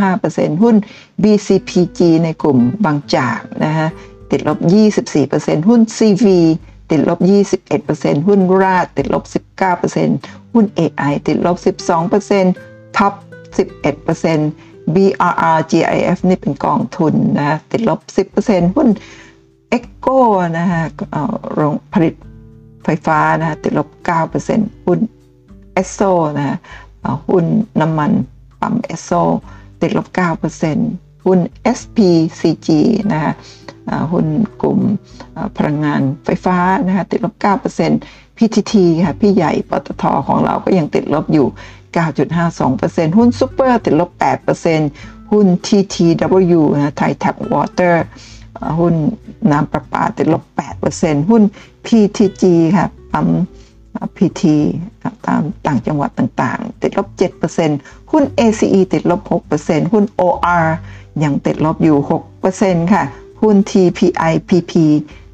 [0.04, 0.76] 25%หุ้น
[1.24, 3.88] BCPG ในกลุ่มบางจากนะคะ
[4.32, 4.60] ติดลบ
[5.17, 6.26] 24%หุ้น CV
[6.91, 7.19] ติดลบ
[7.74, 9.24] 21%หุ้นราดติดลบ
[9.89, 11.58] 19%หุ้น AI ติดลบ
[12.32, 13.13] 12% TOP
[13.76, 18.00] 11% BRRGIF นี่เป็นกองทุนนะติดลบ
[18.38, 18.88] 10%หุ้น
[19.78, 20.19] EGCO
[20.58, 20.84] นะฮะ
[21.54, 22.13] โรงผลิต
[22.84, 23.89] ไฟฟ้านะติดลบ
[24.39, 25.00] 9%หุ้น
[25.74, 26.00] เอสโซ
[26.38, 26.58] นะฮะ
[27.28, 27.46] หุ้น
[27.82, 28.12] น้ำมัน
[28.60, 29.12] ปั๊มเอสโซ
[29.82, 30.08] ติดลบ
[30.67, 31.39] 9%หุ้น
[31.78, 32.70] SPCG
[33.12, 33.34] นะฮะ
[34.12, 34.26] หุ้น
[34.62, 34.80] กลุ่ม
[35.58, 37.36] พลังงานไฟฟ้านะคะติดลบ
[37.86, 38.74] 9% PTT
[39.05, 41.47] ค่ะพี่ใหญ่ปตทของเราก็ยังติดลบอยู่
[41.96, 44.12] 9.52%หุ้นซูเปอร์ติดลบ
[44.72, 48.03] 8%หุ้น TTW นะไทย Tap Water
[48.80, 48.96] หุ้น
[49.52, 50.44] น้ำประปาติดลบ
[50.88, 51.44] 8%หุ้น
[51.86, 52.44] PTG
[52.78, 53.28] ค่ะปั๊ม
[54.18, 54.44] PT
[55.26, 57.08] ตามต่างจังหวัดต่างๆ ติดลบ
[57.60, 59.22] 7%หุ้น ACE ติดลบ
[59.58, 60.68] 6%หุ้น OR
[61.24, 61.98] ยังติดลบอยู่
[62.46, 63.04] 6%ค่ะ
[63.42, 64.74] หุ้น TPIPP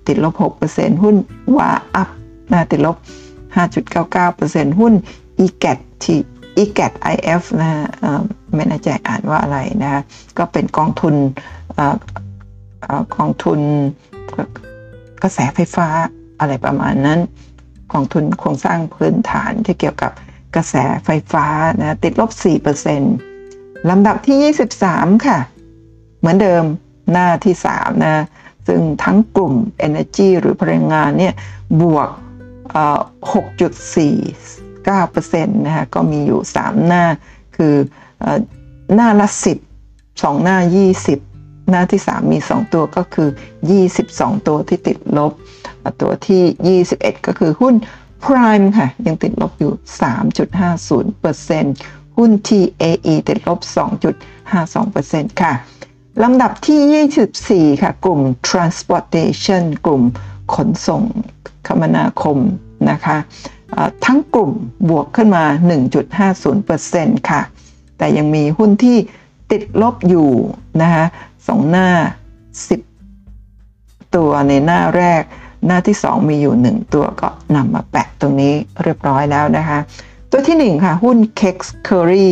[0.07, 0.33] ติดลบ
[0.69, 1.15] 6%หุ้น
[1.57, 2.09] วาอัพ
[2.51, 2.95] นะติดลบ
[3.47, 4.93] 5.99%หุ้น
[5.43, 6.05] EGAT T
[6.63, 7.83] EGAT IF นะฮะ
[8.55, 10.03] ไม่แน่ใจอ่านว่าอะไรนะ
[10.37, 11.15] ก็เป็นกองทุน
[13.15, 13.59] กองทุน
[15.23, 15.87] กระแสไฟฟ้า
[16.39, 17.19] อะไรประมาณนั้น
[17.93, 20.11] กองทุนโครงสร้างพื้นฐานที่เกี่ยวกับ
[20.55, 21.45] กระแสไฟฟ้า
[21.81, 22.31] นะติดลบ
[23.09, 24.53] 4%ลำดับที่
[24.87, 25.39] 23 ค่ะ
[26.19, 26.63] เหมือนเดิม
[27.11, 28.25] หน้าที่ 3 นะ
[28.67, 29.53] ซึ่งทั้งกลุ่ม
[29.87, 31.33] Energy หรือพลังงานเนี่ย
[31.81, 32.09] บวก
[34.95, 37.03] 9%นะคะก็มีอยู่ 3 หน้า
[37.57, 37.75] คือ
[38.95, 39.27] หน้าละ
[39.81, 40.57] 10 2 หน้า
[41.13, 43.29] 20 หน้าที่ 3 มี 2 ตัวก็คือ
[43.87, 45.31] 22 ตัวที่ติดลบ
[46.01, 47.75] ตัวที่ 21 ก็คือหุ้น
[48.23, 49.73] Prime ค่ะ ยังติดลบอยู่
[50.89, 53.59] 3.50%หุ้น TAE ติดลบ
[54.29, 55.53] 2.52%ค่ะ
[56.23, 60.03] ลำดับที่ 24 ค่ะ กลุ่ม transportation กลุ่ม
[60.55, 61.03] ขนส่ง
[61.67, 62.37] คมนาคม
[62.89, 63.17] นะคะ
[64.05, 64.51] ทั้งกลุ่ม
[64.89, 65.43] บวกขึ้นมา
[66.17, 67.41] 1.50%ค่ะ
[67.97, 68.97] แต่ยังมีหุ้นที่
[69.51, 70.29] ติดลบอยู่
[70.81, 71.05] นะคะ
[71.47, 71.87] สองหน้า
[73.17, 75.23] 10 ตัวในหน้าแรก
[75.65, 78.53] หน้าที่ 2 มีอยู่ 1 ตัวก็นำมาแปะตรงนี้
[78.83, 79.79] เรียบร้อยแล้วนะคะ
[80.31, 81.57] ตัวที่ 1 ค่ะ หุ้น Kex
[81.87, 82.29] Curry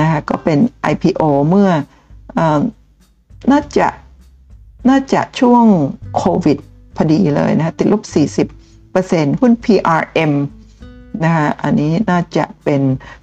[0.00, 0.58] นะคะก็เป็น
[0.92, 1.70] IPO เมื่อ
[2.38, 2.40] อ
[3.50, 3.88] น่าจะ
[4.88, 5.64] น่าจะช่วง
[6.16, 6.58] โควิด
[6.96, 8.02] พอดีเลยนะ ติดลบ
[8.70, 10.32] 40%หุ้น PRM
[11.24, 12.82] นะคะอันนี้น่าจะเป็น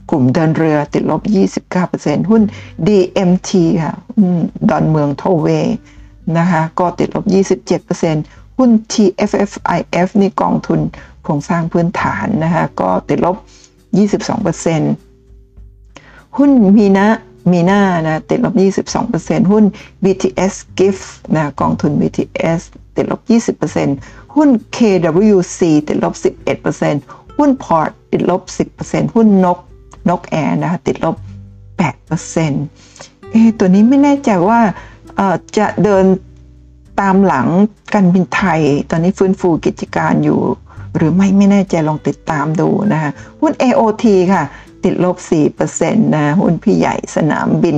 [0.10, 1.22] กลุ่มเดินเรือติดลบ
[1.76, 2.42] 29%หุ้น
[2.88, 3.52] DMT
[3.84, 3.96] ค่ะ
[4.70, 5.48] ดอนเมืองโทเว
[6.38, 7.26] นะคะก็ติดลบ
[7.92, 10.80] 27%หุ้น TFFIF นี่กองทุน
[11.24, 13.38] โครงสร้างพื้นฐานนะคะก็ติดลบ
[14.08, 17.08] 22%หุ้นมีนะ
[17.52, 18.54] มีนานะติดลบ
[19.04, 19.64] 22%หุ้น
[20.04, 22.62] BTS Gift นะกองทุน BTS
[22.96, 23.22] ติดลบ
[23.78, 26.14] 20%หุ้น KWC ติดลบ
[26.56, 28.42] 11%ห หุ้นพอร์ตติดลบ
[28.80, 29.60] 10%หุ้นนก
[30.10, 31.16] นกแอร์นะคะติดลบ
[32.04, 34.60] 8%เอตัวนี้ไม่แน่ใจว่า
[35.58, 36.06] จะเดิน
[37.00, 37.48] ตามหลัง
[37.94, 40.40] การบินไทย ตอนนี้ฟื้นฟูกิจการอยู่
[40.96, 43.12] หรือไม่ไม่แน่ใจลองติดตามดูนะคะ
[43.42, 44.44] หุ้น AOT ค่ะ
[44.84, 45.18] ติดลบ
[45.62, 47.78] 4%นะหุ้นพี่ใหญ่สนามบิน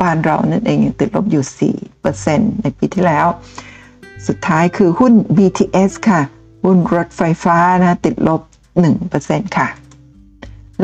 [0.00, 1.44] บ้านเรานั่นเองติดลบอยู่
[2.04, 3.26] 4%ในปีที่แล้ว
[4.26, 6.20] สุดท้ายคือหุ้น BTS ค่ะ
[6.64, 8.40] หุ้นรถไฟฟ้านะติดลบ
[8.82, 9.68] 1%ค่ะ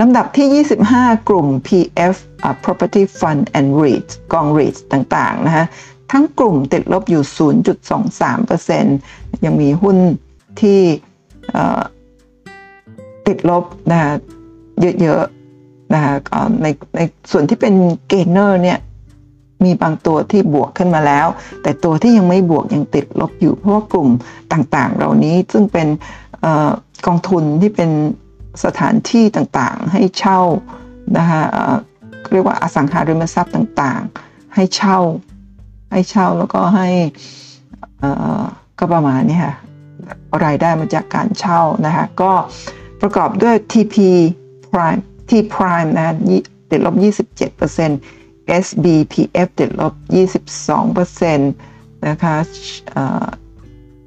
[0.01, 2.16] ลำดับที่ 25 กลุ่ม PF
[2.64, 5.66] Property Fund and REITs กอง REITs ต่างๆนะฮะ
[6.12, 7.22] ทั้งกลุ่มติดลบอยู่
[8.11, 9.97] 0.23%ยังมีหุ้น
[10.61, 10.80] ที่
[13.26, 14.01] ติดลบนะ
[15.01, 16.03] เยอะๆนะ
[16.62, 16.66] ใน
[16.97, 17.74] ในส่วนที่เป็น
[18.09, 18.78] เกนเนอร์เนี่ย
[19.64, 21.26] มีบางตัวที่บวกขึ้นมาแล้ว
[21.62, 24.09] แต่ตัวที่ยังไม่บวกยังติดลบอยู่เพราะว่ากลุ่ม
[24.53, 25.88] ต่างๆ เหล่านี้ซึ่งเป็น
[27.07, 27.90] กองทุนที่เป็น
[28.64, 30.40] สถานที่ต่างๆ ให้เช่า
[31.16, 31.42] นะคะ
[32.32, 34.98] เรียกว่าอสังหาริมทรัพย์ต่างๆ ให้เช่า
[35.92, 36.88] ให้เช่าแล้วก็ให้
[38.78, 39.55] ก็ประมาณนี้ค่ะ
[40.44, 42.32] รายได้มาจากการเช่านะคะก็
[43.01, 43.96] ประกอบด้วย TP
[44.72, 46.14] Prime T Prime นะ
[46.70, 46.94] ติดลบ
[47.80, 49.92] 27% SBPF ติดลบ
[50.61, 52.36] 22%นะคะ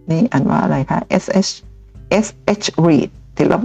[0.10, 1.52] นี่อ่านว่าอะไรคะ SH
[2.26, 3.62] SH REIT ติดลบ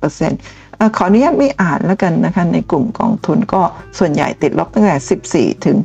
[0.00, 3.62] 21%ขออนุญาตไม่อ่านแล้วกันนะคะ ในกลุ่มกองทุนก็
[3.98, 5.76] ส่วนใหญ่ติดลบตั้งแต่ 14 ถึง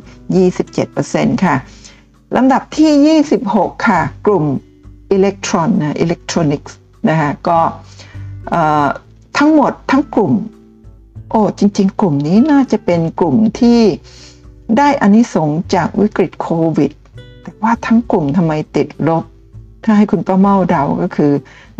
[0.68, 1.56] 27%ค่ะ
[2.36, 4.44] ลำดับที่ 26 ค่ะ กลุ่ม
[5.12, 6.76] อิเล็กทรอนนะอิเล็กทรอนิกส์
[7.08, 7.58] นะคะก็
[9.38, 10.32] ทั้งหมดทั้งกลุ่ม
[11.30, 13.80] โอ้ จริง ๆ กลุ่มนี้น่าจะเป็นกลุ่มที่
[14.78, 16.92] ได้อานิสงจากวิกฤตโควิด
[17.42, 19.24] แต่ว่าทั้งกลุ่มทำไมติดลบ
[19.84, 21.32] ถ้าให้คุณป้าเมาเดาก็คือ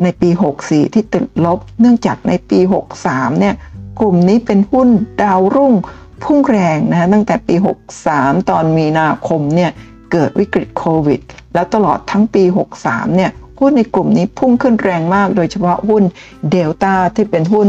[0.02, 0.30] ในปี
[0.62, 2.58] 64 ที่ติดลบ เนื่องจากในปี
[3.00, 3.54] 63 เนี่ย
[4.00, 4.88] กลุ่มนี้เป็นหุ้น
[5.22, 5.74] ดาวรุ่ง
[6.22, 7.54] พุ่งแรงนะตั้งแต่ปี
[8.02, 9.70] 63 ตอนมีนาคมเนี่ย
[10.12, 11.20] เกิดวิกฤตโควิด
[11.54, 12.44] แล้วตลอดทั้งปี
[12.80, 13.30] 63 เนี่ย
[13.60, 16.02] หุ้นในกลุ่มนี้พุ่งขึ้นแรงมาก โดยเฉพาะหุ้น
[16.50, 17.68] เดลต้าที่เป็นหุ้น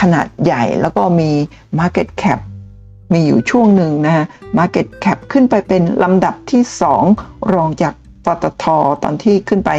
[0.00, 1.30] ขนาดใหญ่ แล้วก็มี
[1.78, 2.38] Market Cap
[3.12, 4.24] มีอยู่ช่วงหนึ่งนะฮะ
[4.58, 6.62] Market Cap ขึ้นไปเป็นลำดับที่
[7.08, 7.94] 2 รองจาก
[8.26, 8.64] ปตท
[9.02, 9.70] ตอนที่ขึ้นไป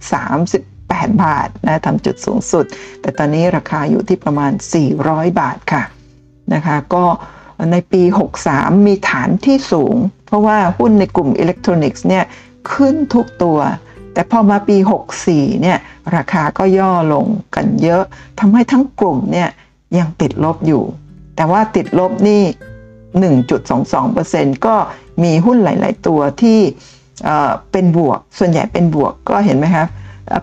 [0.00, 2.64] 838 บาทนะทำจุดสูงสุด
[3.00, 4.52] แต่ตอนนี้ราคาอยู่ที่ประมาณ
[4.94, 5.82] 400 บาทค่ะ
[6.54, 7.04] นะคะก็
[7.72, 8.02] ในปี
[8.44, 9.94] 63 มีฐานที่สูง
[10.26, 12.24] เพราะว่าหุ้นในกลุ่มอิเล็กทรอนิกส์เนี่ย
[12.72, 13.58] ขึ้นทุกตัว
[14.12, 14.76] แต่พอมาปี
[15.20, 15.78] 64 เนี่ย
[16.16, 18.04] ราคาก็ย่อลงกันเยอะ
[18.40, 19.48] ทำให้ทั้งกลุ่มเนี่ย
[19.98, 20.82] ยังติดลบอยู่
[21.36, 22.42] แต่ว่าติดลบนี่
[23.34, 24.76] 1.22%ก็
[25.22, 26.60] มีหุ้นหลาย ๆ ตัวที่
[27.72, 29.86] เป็นบวก ส่วนใหญ่เป็นบวกก็เห็นไหมครับ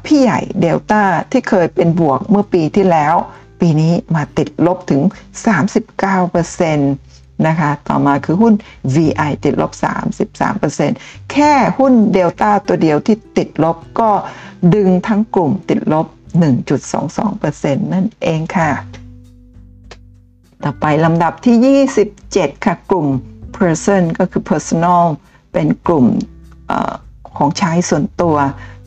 [0.05, 1.01] พี่ใหญ่เดลต้า
[1.31, 3.15] ที่เคยเป็นบวกเมื่อปีที่แล้ว
[3.59, 5.01] ปีนี้มาติดลบถึง
[5.87, 6.79] 39%น
[7.47, 8.53] นะคะ ต่อมาคือหุ้น
[8.95, 9.71] VI ติดลบ
[10.51, 14.09] 33%แค่หุ้นเดลต้าตัวเดียวที่ติดลบก็
[14.73, 16.07] ดึงทั้งกลุ่มติดลบ
[16.85, 18.71] 1.22%นั่นเองค่ะ
[20.63, 21.83] ต่อไปลำดับที่
[22.25, 23.07] 27 ค่ะ กลุ่ม
[23.57, 25.03] person ก็คือ personal
[25.53, 26.05] เป็นกลุ่ม
[27.37, 28.35] ของใช้ส่วนตัว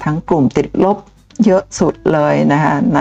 [0.03, 0.99] ทั้งกลุ่มติดลบ
[1.45, 3.01] เยอะสุดเลยนะคะใน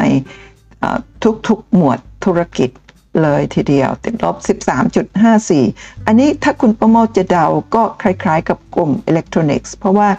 [1.47, 2.69] ทุกๆหมวดธุรกิจ
[3.23, 4.35] เลยทีเดียว ติดลบ
[5.21, 10.09] 13.54 อันนี้ถ้าคุณประโมทจะเดาก็คล้ายๆกับกลุ่มอิเล็กทรอนิกส์เพราะว่า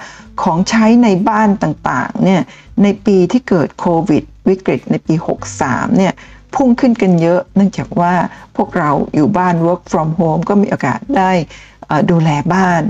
[0.42, 2.42] ของใช้ในบ้านต่างๆเนี่ย
[2.82, 5.14] ในปีที่เกิดโควิด วิกฤตในปี
[5.56, 6.12] 63 เนี่ย
[6.54, 8.12] พุ่งขึ้นกันเยอะเนื่องจากว่า
[8.56, 11.30] พวกเราอยู่บ้าน work from home ก็มีโอกาสได้
[12.10, 12.82] ดูแลบ้าน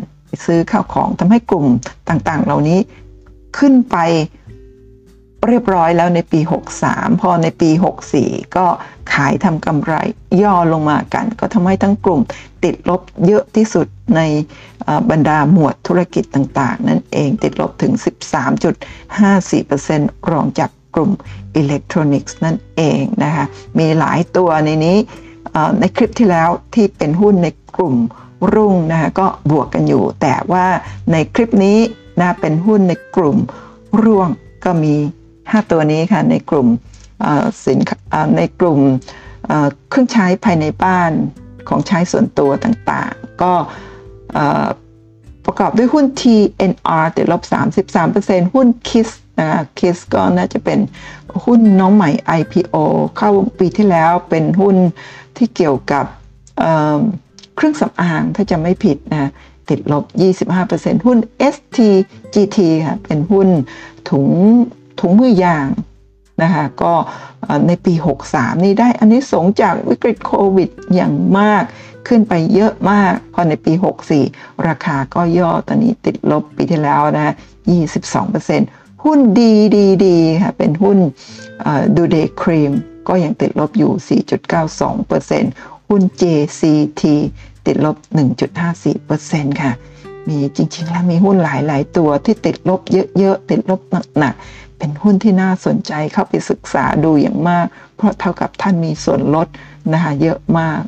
[0.46, 1.66] ซื้อข้าวของทำให้กลุ่ม
[2.08, 2.78] ต่างๆ เหล่านี้
[3.58, 3.96] ขึ้นไป
[5.48, 6.40] เรียบร้อยแล้วในปี
[6.80, 7.70] 63 พอในปี
[8.12, 8.66] 64 ก็
[9.14, 9.94] ขายทำกำไร
[10.42, 12.20] ย่อลงมากัน ก็ทำให้ทั้งกลุ่ม
[12.64, 14.20] ติดลบเยอะที่สุดใน
[15.10, 17.92] บรรดาหมวดธุรกิจต่างๆ นั่นเองติดลบถึง
[19.52, 21.10] 13.54%รองจากกลุ่ม
[21.56, 23.46] อิเล็กทรอนิกส์นั่นเองนะคะ
[23.78, 24.96] มีหลายตัวในนี้
[25.78, 27.94] ในคลิปที่แล้วที่เป็นหุ้นในกลุ่ม
[28.54, 30.66] รุ่งนะคะก็บวกกันอยู่ แต่ว่า
[31.12, 31.78] ในคลิปนี้
[32.20, 33.36] นะเป็นหุ้นในกลุ่ม
[34.02, 34.28] ร่วง
[34.64, 34.94] ก็มี
[35.34, 36.66] 5 ตัวนี้ค่ะในกลุ่ม
[37.64, 37.78] สิน
[38.36, 38.80] ในกลุ่ม
[39.88, 41.12] เครื่องใช้ภายในบ้าน
[41.68, 43.52] ของใช้ส่วนตัวต่างๆ ก็
[45.44, 47.42] ประกอบด้วยหุ้น TNR ติดลบ
[47.98, 49.10] 33%หุ้น KISS
[49.40, 50.78] นะ KISS ก็น่าจะเป็น
[51.44, 52.76] หุ้นน้องใหม่ IPO
[53.16, 54.76] เข้าปีที่แล้วเป็นหุ้น
[55.36, 56.04] ที่เกี่ยวกับ
[57.56, 59.30] เครื่องสำอางถ้าจะไม่ผิดนะ
[59.68, 60.04] ติดลบ
[60.54, 61.18] 25%หุ้น
[61.54, 63.48] STGT ค่ะเป็นหุ้น
[64.10, 64.28] ถุง
[65.00, 65.68] ถุงมือยาง
[66.42, 66.92] นะคะก็
[67.66, 67.94] ในปี
[68.28, 71.64] 63 นี้ได้อันนี้สงจากวิกฤตโควิดอย่างมาก
[72.08, 73.72] ขึ้นไปเยอะมาก พอในปี
[74.18, 77.34] 64 ราคาก็ย่อตอนนี้ติดลบปีที่แล้วนะ
[78.18, 80.98] 22%หุ้นดีดีดีค่ะเป็นหุ้น
[81.96, 82.72] ดูเดย์ครีม
[83.08, 87.02] ก็ยังติดลบอยู่ 4.92% หุ้น JCT
[87.66, 87.96] ติดลบ
[88.78, 89.72] 1.54%ค่ะ
[90.28, 92.80] มีจริง ๆ แล้วมีหุ้นหลาย ๆ ตัวที่ติดลบ
[93.18, 93.80] เยอะ ๆ ติดลบ
[94.18, 97.66] หนัก ๆ เป็นหุ้นที่น่าสนใจเข้าไปศึกษาดูอย่างมาก
[97.96, 99.48] เพราะเท่ากับท่านมีส่วนลด
[99.92, 100.80] นะคะเยอะมาก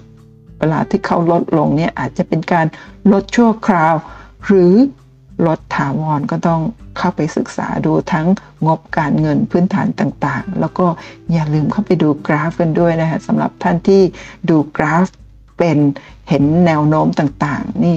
[0.59, 2.67] เวลาที่เขาลดลงเนี่ยอาจจะเป็นการ
[3.13, 3.95] ลดชั่วคราว
[4.47, 4.75] หรือ
[5.47, 6.61] ลดถาวรก็ต้อง
[6.99, 8.27] เข้าไปศึกษาดูทั้ง
[8.67, 10.87] งบการเงินพื้นฐานต่างๆ แล้วก็
[11.33, 14.03] อย่าลืมเข้าไปดูกราฟกันด้วยนะคะสำหรับท่านที่
[14.51, 15.07] ดูกราฟ
[15.59, 15.79] เป็น
[16.29, 17.97] เห็นแนวโน้มต่างๆ นี่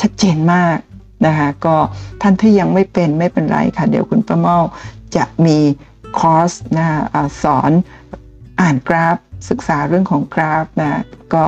[0.00, 0.78] ชัดเจนมาก
[1.26, 1.76] นะคะก็
[2.22, 4.58] ท่านที่ยังไม่เป็นไม่เป็นไรค่ะ เดี๋ยวคุณประเมา
[5.16, 5.58] จะมี
[6.18, 6.86] คอร์สนะ
[7.42, 7.70] สอน
[8.60, 9.16] อ่านกราฟ
[9.50, 11.02] ศึกษาเรื่องของกราฟนะ
[11.34, 11.44] ก็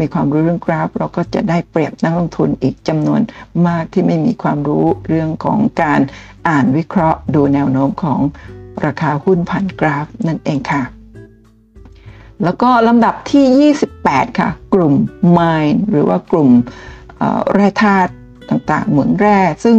[0.00, 3.20] มีความรู้เรื่องกราฟ เราก็จะได้เปรียบนักลงทุนอีกจำนวน
[3.66, 6.00] มากที่ไม่มีความรู้เรื่องของการ
[6.48, 8.20] อ่านวิเคราะห์ ดูแนวโน้มของ
[8.84, 10.82] ราคาหุ้นผ่านกราฟนั่นเองค่ะ
[12.44, 14.94] แล้วก็ลำดับที่ 28 ค่ะ กลุ่ม
[15.38, 16.48] Mine หรือว่ากลุ่ม
[17.54, 18.12] แร่ธาตุ
[18.50, 19.76] ต่างๆ เหมืองแร่ ซึ่ง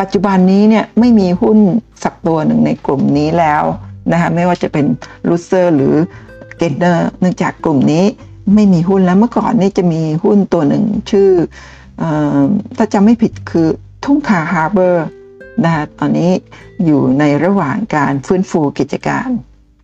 [0.00, 1.58] ปัจจุบันนี้เนี่ยไม่มีหุ้น
[2.04, 3.64] สักตัวหนึ่งในกลุ่มนี้แล้ว
[4.12, 4.86] นะคะไม่ว่าจะเป็น
[5.28, 5.94] ลูเซอร์หรือ
[6.58, 8.04] เกนเนอร์เนื่องจากกลุ่มนี้
[8.54, 12.04] ไม่มีหุ้นแล้วเมื่อก่อนนี่จะมีหุ้นตัวหนึ่งชื่อ
[12.76, 13.68] ถ้าจำไม่ผิดคือ
[14.04, 15.06] ทุ่งคาฮาร์เบอร์
[15.64, 16.30] นะคะตอนนี้
[16.84, 19.28] อยู่ในระหว่างการฟื้นฟูกิจการ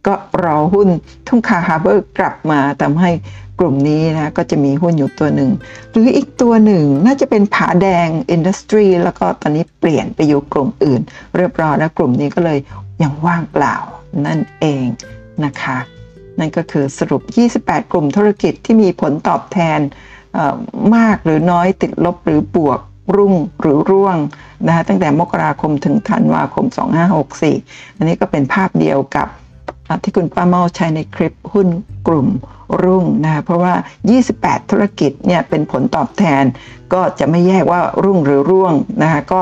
[0.07, 0.89] ก็รอหุ้น
[1.29, 3.11] ทุ่งคาฮาร์เบอร์กลับมาทำให้
[3.61, 5.51] กลุ่มนี้นะก็จะมีหุ้นอยู่ตัวหนึ่ง
[5.91, 11.01] หรืออีกตัวหนึ่งน่าจะเป็นผาแดงอินดัสทรีแล้วก็ตอนนี้เปลี่ยนไปอยู่กลุ่มอื่น
[11.37, 12.59] เรียบร้อยแล้วกลุ่มนี้ก็เลย
[13.03, 13.77] ยังว่างเปล่า
[14.27, 14.87] นั่นเอง
[15.45, 15.79] นะคะ
[16.39, 17.23] นั่นก็คือสรุป
[17.57, 19.81] 28 กลุ่มธุรกิจที่มีผลตอบแทน
[20.97, 22.81] มากหรือน้อยติดลบหรือบวก
[23.17, 24.17] รุ่งหรือร่วง
[24.67, 26.67] นะคะตั้งแต่มกราคมถึงธันวาคม
[27.29, 29.29] 2564 อันนี้ก็เป็นภาพเดียวกับ
[30.03, 31.69] ที่คุณป้าเมาใช้ในคลิปหุ้น
[32.09, 32.29] กลุ่ม
[32.83, 33.75] รุ่งนะคะเพราะว่า
[34.23, 36.45] 28 ธุรกิจเนี่ยเป็นผลตอบแทน
[36.93, 39.41] ก็จะไม่แยกว่ารุ่งหรือร่วงนะคะก็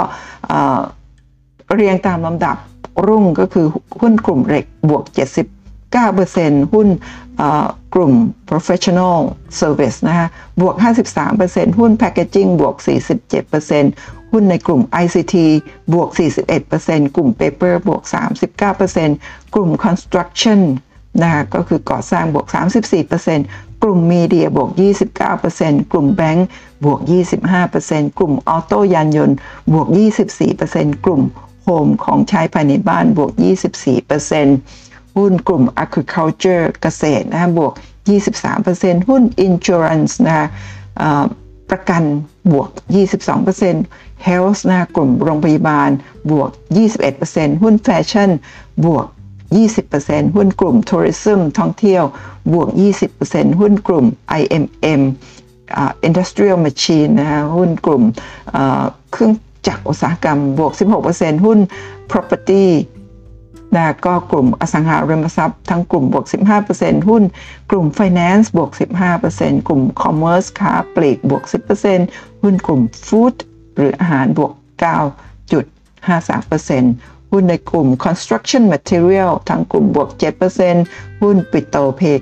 [1.75, 2.57] เรียงตามลำดับ
[3.07, 3.67] รุ่งก็คือ
[4.01, 5.05] หุ้นกลุ่มเหล็กบวก
[5.95, 6.89] 9%หุ้น
[7.95, 8.13] กลุ่ม
[8.51, 9.17] professional
[9.61, 10.29] service นะคะ
[10.61, 10.75] บวก
[11.27, 12.75] 53%หุ้น packaging บวก
[13.55, 15.35] 47%หุ้นในกลุ่ม ICT
[15.93, 16.09] บวก
[16.63, 18.03] 41%กลุ่ม Paper บวก
[18.79, 20.61] 39%กลุ่ม Construction
[21.23, 22.47] นะคะก็คือก่อสร้างบวก
[23.15, 24.71] 34%กลุ่มมีเดียบวก
[25.31, 26.47] 29%กลุ่มแบงก์
[26.85, 27.01] บวก
[27.59, 29.37] 25%กลุ่มออโต้ยานยนต์
[29.73, 29.89] บวก
[30.47, 31.23] 24%กลุ่ม
[31.65, 33.31] โฮมของใช้ภายในบ้านบวก
[33.93, 34.86] 24%
[35.17, 37.73] หุ้นกลุ่ม agriculture เกษตรนะคะบวก
[38.41, 40.47] 23%หุ้น insurance นะคะ
[41.71, 42.03] ประกัน
[42.53, 42.69] บวก
[43.49, 45.91] 22% Health นะกลุ่มโรงพยาบาล
[46.31, 46.51] บวก
[47.07, 48.31] 21%หุ้นแฟชั่น
[48.85, 49.07] บวก
[49.71, 52.05] 20%หุ้นกลุ่ม Tourism ท่องเที่ยว
[52.53, 52.69] บวก
[53.15, 54.07] 20%หุ้นกลุ่ม
[54.41, 55.01] IMM
[55.81, 58.03] uh, Industrial Machine นะฮะหุ้นกลุ่ม
[59.13, 59.33] เครื่อง
[59.67, 60.73] จักรอุตสาหกรรมบวก
[61.09, 61.59] 16%หุ้น
[62.11, 62.65] Property
[63.75, 66.25] นะก็กลุ่มอสังหาริมทรัพย์ทั้งกลุ่มบวก
[66.67, 67.23] 15%หุ้น
[67.71, 68.71] กลุ่ม Finance บวก
[69.19, 71.43] 15%กลุ่ม Commerce ค้าปลีกบวก
[71.93, 73.37] 10%หุ้นกลุ่ม Food
[73.77, 74.53] หรืออาหารบวก
[76.11, 80.09] 9.53%หุ้นในกลุ่ม Construction Material ทั้งกลุ่มบวก
[80.67, 82.21] 7%หุ้นปิโตเพก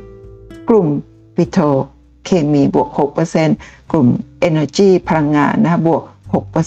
[0.69, 0.87] กลุ่ม
[1.37, 1.59] ปิโต
[2.25, 2.89] เคมีบวก
[3.41, 4.07] 6%กลุ่ม
[4.49, 6.03] Energy พลังงานนะบวก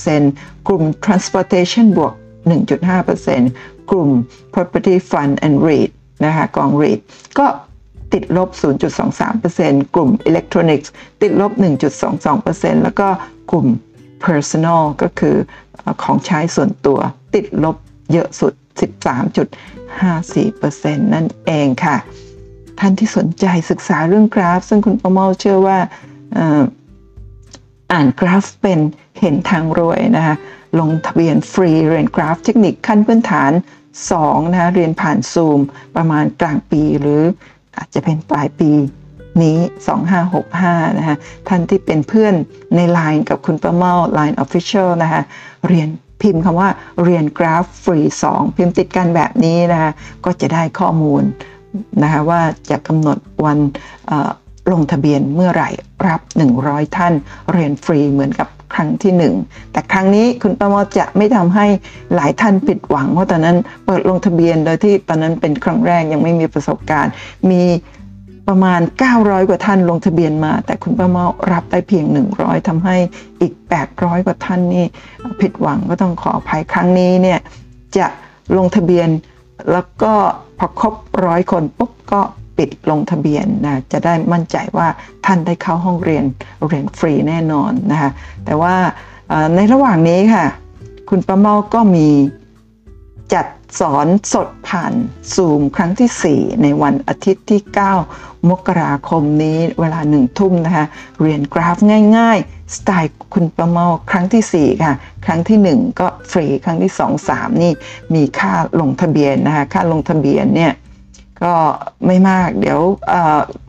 [0.02, 2.14] 6%กลุ่ม Transportation บวก
[2.46, 4.10] 1.5%กลุ่ม
[4.54, 5.92] property fund and REIT
[6.26, 7.00] นะคะกอง REIT
[7.40, 7.48] ก็
[8.14, 8.50] ติดลบ
[9.22, 10.88] 0.23%กลุ่ม electronics
[11.22, 11.52] ติดลบ
[12.18, 13.08] 1.22%แล้วก็
[13.52, 13.68] กลุ่ม
[14.26, 15.36] personal ก็คือ
[16.04, 17.00] ของใช้ส่วนตัว
[17.36, 17.78] ติดลบ
[18.12, 18.54] เยอะสุด
[18.88, 21.98] 13.54%นั่นเองค่ะ
[22.80, 25.80] ท่านที่สนใจศึกษาเรื่องกราฟ ซึ่งคุณประเมาเชื่อว่า
[27.92, 28.80] อ่านกราฟเป็น
[29.20, 30.36] เห็นทางรวยนะคะ
[30.80, 33.52] ลงทะเบียนฟรีเรียนกราฟเทคนิคขั้นพื้นฐาน
[34.02, 35.60] 2นะคะเรียนผ่านซูม
[35.96, 37.22] ประมาณกลางปีหรือ
[37.78, 38.72] อาจจะเป็นปลายปี
[39.44, 39.58] นี้
[40.28, 41.16] 2565 นะคะ
[41.48, 42.34] ท่านที่เป็นเพื่อน
[42.76, 45.22] ใน Line กับคุณประเมา Line Official นะคะ
[45.68, 45.90] เรียน
[46.22, 46.70] พิมพ์คำว่า
[47.04, 48.00] เรียนกราฟฟรี
[48.32, 49.92] 2 พิมพ์ติดกันแบบนี้นะคะ
[50.26, 51.24] ก็จะได้ข้อมูล
[52.04, 53.60] นะคะว่าจะกำหนดวัน
[54.72, 55.70] ลงทะเบียนเมื่อไหร่
[56.08, 56.22] รับ
[56.60, 57.14] 100 ท่าน
[57.52, 59.14] เรียนฟรีเหมือนกับ ครั้งที่
[59.44, 61.66] 1 แต่ครั้งนี้คุณประมอจะไม่ทำให้
[62.16, 67.12] หลายท่านผิดหวังเพราะตอนนั้นเปิดลงทะเบียนโดยที่ตอนนั้นเป็นครั้งแรกยังไม่มีประสบการณ์
[67.52, 67.64] มี
[68.48, 68.82] ประมาณ
[69.16, 72.06] 900 กว่าท่านลงทะเบียนมา แต่คุณประมอรับได้เพียง
[72.38, 72.96] 100ทำให้
[73.42, 73.54] อีก
[73.90, 74.86] 800 กว่าท่านนี่
[75.42, 77.40] ผิดหวังก็ต้องขออภัยครั้งนี้เนี่ย
[77.98, 78.08] จะ
[78.58, 79.10] ลงทะเบียน
[79.72, 80.14] แล้วก็
[80.60, 80.94] พอครบ
[81.26, 82.22] ร้อยคนปุ๊บก็
[82.58, 84.88] ปิดลงทะเบียนนะจะได้มั่นใจว่า
[85.26, 86.24] ท่านได้เข้าห้องเรียน
[86.68, 88.12] เรียนฟรีแน่นอนนะคะ
[88.46, 88.76] แต่ว่า
[89.56, 90.46] ในระหว่างนี้ค่ะ
[91.10, 92.10] คุณประเมาก็มี
[93.34, 93.48] จัด
[93.80, 94.94] สอนสดผ่าน
[95.34, 97.62] ซูมครั้งที่ 4 ในวันอาทิตย์ที่
[98.06, 100.86] 9 มกราคมนี้เวลาหนึ่งทุ่มนะคะ
[101.22, 101.78] เรียนกราฟ
[102.18, 104.94] ง่ายๆ สไตล์คุณประเมาครั้งที่ 4 ค่ะ
[105.26, 107.72] ครั้งที่ 1 ก็ฟรี ครั้งที่ 2 3 นี่
[108.14, 110.72] มีค่าลงทะเบียนนะคะ ค่าลงทะเบียนเนี่ย
[111.44, 111.54] ก็
[112.06, 112.82] ไม่มากเดี๋ยว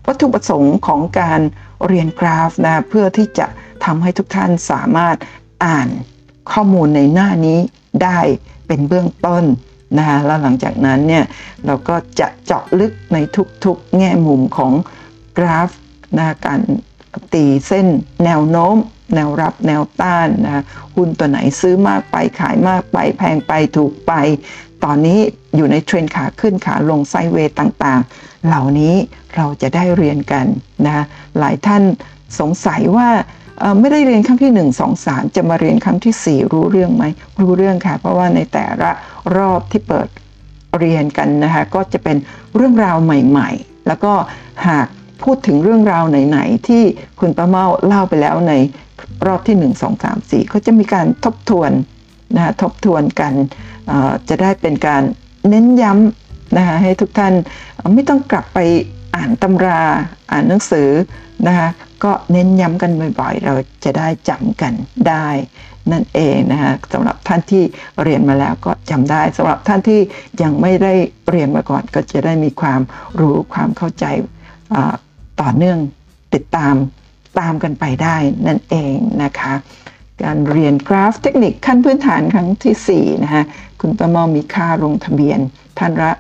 [0.07, 1.41] วัตถุประสงค์ของการ
[1.87, 3.47] เรียนกราฟนะเพื่อที่จะ
[3.85, 5.17] ทำให้ทุกท่านสามารถ
[5.65, 5.89] อ่าน
[6.53, 7.59] ข้อมูลในหน้านี้
[8.03, 8.19] ได้
[8.67, 9.45] เป็นเบื้องต้น
[9.99, 11.25] นะคะแล้วหลังจากนั้นเนี่ย
[11.67, 13.19] เราก็จะเจาะลึกใน
[13.65, 14.73] ทุกๆ แง่มุมของ
[15.39, 15.71] กราฟ
[16.19, 16.61] นะการ
[17.35, 17.87] ตีเส้น
[18.25, 18.77] แนวโน้ม
[19.15, 20.63] แนวรับแนวต้านนะ
[20.95, 24.13] หุ้นตัวไหนซื้อมากไปขายมากไปแพงไปถูกไป
[24.85, 25.19] ตอนนี้
[25.57, 28.95] อยู่ในเทรนขาขึ้นขาลงไซเวย์ต่างๆ เหล่านี้
[29.37, 30.47] เราจะได้เรียนกัน
[30.87, 31.05] นะ
[31.39, 31.83] หลายท่าน
[32.41, 33.09] สงสัยว่า
[33.81, 37.05] ไม่ได้เรียนครั้งที่ 1 2 3 จะมาเรียนครั้งที่ 4 รู้เรื่องไหม
[37.41, 38.91] รู้เรื่องค่ะ เพราะว่าในแต่ละ
[39.37, 40.09] รอบที่เปิด
[40.79, 42.17] เรียนกันนะคะก็จะเป็น
[42.57, 44.13] เรื่องราวใหม่ๆ แล้วก็
[44.69, 44.87] หาก
[45.23, 46.83] พูดถึงเรื่องราวไหนๆ ที่
[47.21, 48.53] คุณป้าเมาเล่าไปแล้วใน
[49.27, 51.71] รอบที่ 1 2 3 4 ก็จะมีการทบทวน
[52.37, 53.33] นะทบทวนกัน
[54.29, 55.03] จะได้เป็นการ
[55.49, 57.35] เน้นย้ำนะคะให้ทุกท่าน
[57.95, 58.59] ไม่ต้องกลับไป
[59.17, 59.83] อ่านตำรา
[60.31, 60.91] อ่านหนังสือ
[61.47, 61.69] นะคะ
[62.05, 64.73] ก็เน้นย้ำกันบ่อยๆ เราจะได้จำกัน
[65.09, 65.29] ได้
[65.93, 67.63] นั่นเองนะคะสำหรับท่านที่
[68.03, 70.01] เรียนมาแล้วก็จำได้สำหรับท่านที่
[70.43, 70.95] ยังไม่ได้
[71.31, 72.81] เรียนมาก่อน ก็จะได้มีความ
[73.21, 74.05] รู้ความเข้าใจ
[75.41, 75.79] ต่อเนื่อง
[76.35, 76.75] ติดตาม
[77.41, 78.17] ตามกันไปได้
[78.47, 79.53] นั่นเองนะคะ
[80.23, 83.45] การเรียนกราฟเทคนิคขั้นพื้นฐานครั้งที่ 4 นะคะ
[83.81, 85.39] คุณประมอมีค่าลงทะเบียน
[85.79, 86.13] ท่านละ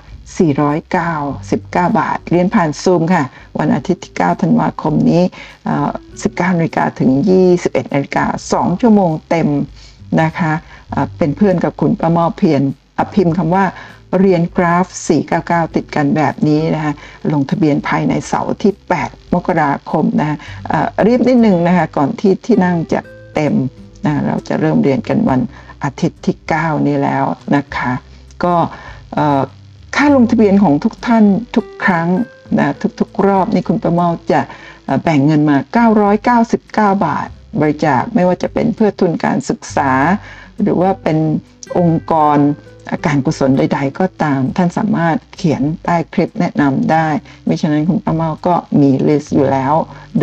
[0.68, 3.24] 499บาท เรียนผ่านซูมค่ะ
[3.58, 5.22] วันอาทิตย์ที่ 9 ธันวาคมนี้
[5.90, 7.10] 19นาฬิกาถึง
[7.52, 9.48] 21นาฬิกา2ชั่วโมงเต็ม
[10.22, 10.52] นะคะ
[11.18, 12.62] เป็นเพื่อนกับคุณประมอเพียน
[12.98, 13.64] อพิมพ์คำว่า
[14.20, 14.86] เรียนกราฟ
[15.30, 16.92] 499 ติดกันแบบนี้นะคะ
[17.32, 18.72] ลงทะเบียนภายในเสาร์ที่
[19.04, 20.36] 8 มกราคมนะ
[21.06, 23.00] รีบนิดนึงนะคะก่อนที่ที่นั่งจะ
[23.34, 23.54] เต็ม
[24.08, 25.40] นะเราจะเริ่มเรียนกันวัน
[25.84, 27.24] อาทิตย์ที่ 9 นี้แล้ว
[27.56, 27.92] นะคะ
[28.44, 28.54] ก็
[29.96, 31.24] ค่าลงทะเบียนของทุกท่าน
[31.56, 32.08] ทุกครั้ง
[32.58, 32.68] นะ
[33.00, 34.40] ทุกๆรอบนี่คุณประเมาจะ
[35.02, 35.56] แบ่งเงินมา
[36.26, 36.58] 999
[37.06, 37.28] บาท
[37.60, 39.92] บริจาคไม่ว่าจะเป็นเพื่อทุนการศึกษา
[40.62, 41.18] หรือว่าเป็น
[41.78, 42.38] องค์กร
[43.06, 47.08] การกุศลใด ๆ ก็ตาม ท่านสามารถเขียนใต้คลิปแนะนำได้
[47.44, 49.74] ไม่ฉะนั้นคุณป้าเมาก็มี list อยู่แล้ว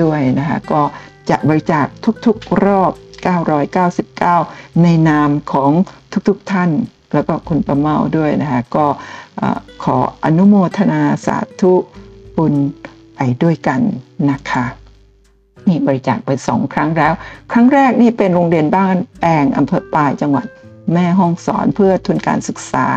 [0.02, 0.82] ด้วยนะคะ ก็
[1.30, 1.86] จะบริจาค
[2.26, 2.92] ทุกๆรอบ
[4.26, 5.72] 999 ในนามของ
[6.28, 6.70] ทุกๆท่าน
[7.14, 8.86] แล้วก็คุณประเมาด้วยนะคะก็
[9.84, 11.74] ขออนุโมทนาสาธุ
[12.38, 12.54] บุญ
[13.16, 13.82] ไปด้วยกัน
[14.30, 14.66] นะคะ
[15.68, 17.14] นี่บริจาคไปสองครั้งแล้ว
[17.52, 20.46] ครั้งแรกนี่เป็นโรงเรียนบ้านแองอำเภอปายจังหวัด
[20.94, 22.88] แม่ฮ่องสอนเพื่อทุนการศึกษา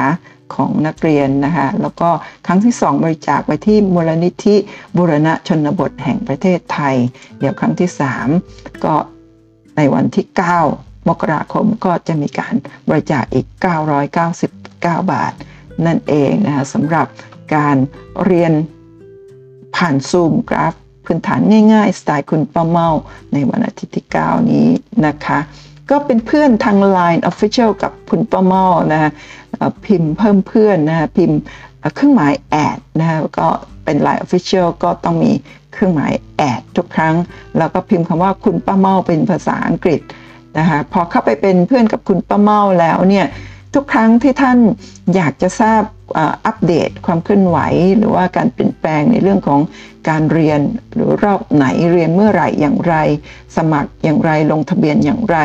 [0.54, 2.10] ของนักเรียนนะคะแล้วก็
[2.46, 4.56] ครั้งที่สองบริจาคไปที่มูลนิธิ
[4.96, 6.96] บุรณะชนบทแห่งประเทศไทย
[7.38, 8.28] เดี๋ยวครั้งที่สาม
[8.84, 8.94] ก็
[9.76, 10.26] ในวันที่
[10.66, 12.54] 9 มกราคมก็จะมีการ
[12.88, 13.46] บริจาคอีก
[14.24, 15.32] 999 บาท
[15.86, 17.06] นั่นเองนะคะสำหรับ
[17.54, 17.76] การ
[18.24, 18.52] เรียน
[19.76, 20.74] ผ่านซูมกราฟ
[21.04, 21.40] พื้นฐาน
[21.72, 22.88] ง่ายๆ สไตล์คุณป้าเมา
[23.32, 24.68] ในวันอาทิตย์ที่ 9 นี้
[25.06, 25.38] นะคะ
[25.90, 29.10] ก็เป็นเพื่อนทาง Line Official กับคุณป้าเมานะฮะ
[29.86, 31.38] พิมพ์เพิ่มเพื่อนนะพิมพ์
[31.94, 33.48] เครื่องหมายแอดนะฮะก็
[33.84, 35.32] เป็น Line Official ก็ต้องมี
[35.72, 37.14] เครื่องหมายแอดทุกครั้ง
[37.58, 40.00] แล้วก็พิมพ์คำว่าคุณป้าเมาเป็นภาษาอังกฤษ
[40.58, 43.26] นะคะพอเข้าไปเป็นเพื่อนกับคุณป้าเมาแล้วเนี่ย
[43.74, 44.58] ทุกครั้งที่ท่าน
[45.14, 45.82] อยากจะทราบ
[46.46, 47.58] อัปเดตความเคลื่อนไหว
[47.98, 49.60] หรือว่าการเปลี่ยนแปลงในเรื่องของ
[50.08, 50.60] การเรียน
[50.94, 52.94] หรือรอบไหนเรียนเมื่อไหร่อย่างไร
[53.56, 55.38] สมัครอย่างไรลงทะเบียนอย่างไร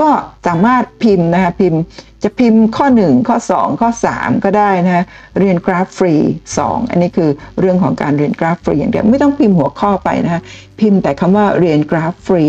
[0.00, 0.08] ก็
[0.46, 1.80] สามารถพิมพ์นะคะพิมพ์
[2.22, 5.04] จะพิมพ์ข้อ 1 ข้อ 2 ข้อ 3 ก็ได้นะ
[5.38, 6.14] เรียนกราฟฟรี
[6.54, 10.42] 2 อันนี้คือเรื่องของการเรียนกราฟฟรีอย่างเดียวไม่ต้องพิมพ์หัวข้อไปนะคะ
[10.80, 12.46] พิมพ์แต่คำว่าเรียนกราฟฟรี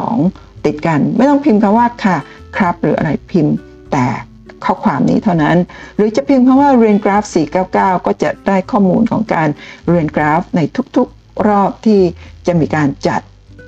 [0.00, 2.16] 2 ติดกัน ไม่ต้องพิมพ์คำว่าค่ะ
[2.56, 3.54] ครับหรืออะไรพิมพ์
[3.92, 4.06] แต่
[4.64, 5.56] ข้อความนี้เท่านั้น
[5.96, 7.24] หรือจะพิมพ์คำว่าเรียนกราฟ
[7.64, 9.48] 499 ก็จะได้ข้อมูลของการ
[9.88, 10.60] เรียนกราฟใน
[10.96, 12.00] ทุกๆรอบที่
[12.46, 13.20] จะมีการจัด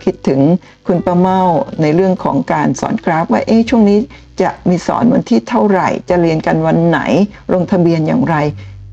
[0.05, 0.41] คิดถึง
[0.87, 1.41] คุณประเมา
[1.83, 3.99] ในเรื่องของการสอนกราฟ ว่าเอ๊ะช่วงนี้
[4.43, 7.01] จะมีสอนวันที่เท่าไหร่ จะเรียนกันวันไหน
[7.53, 8.37] ลงทะเบียนอย่างไร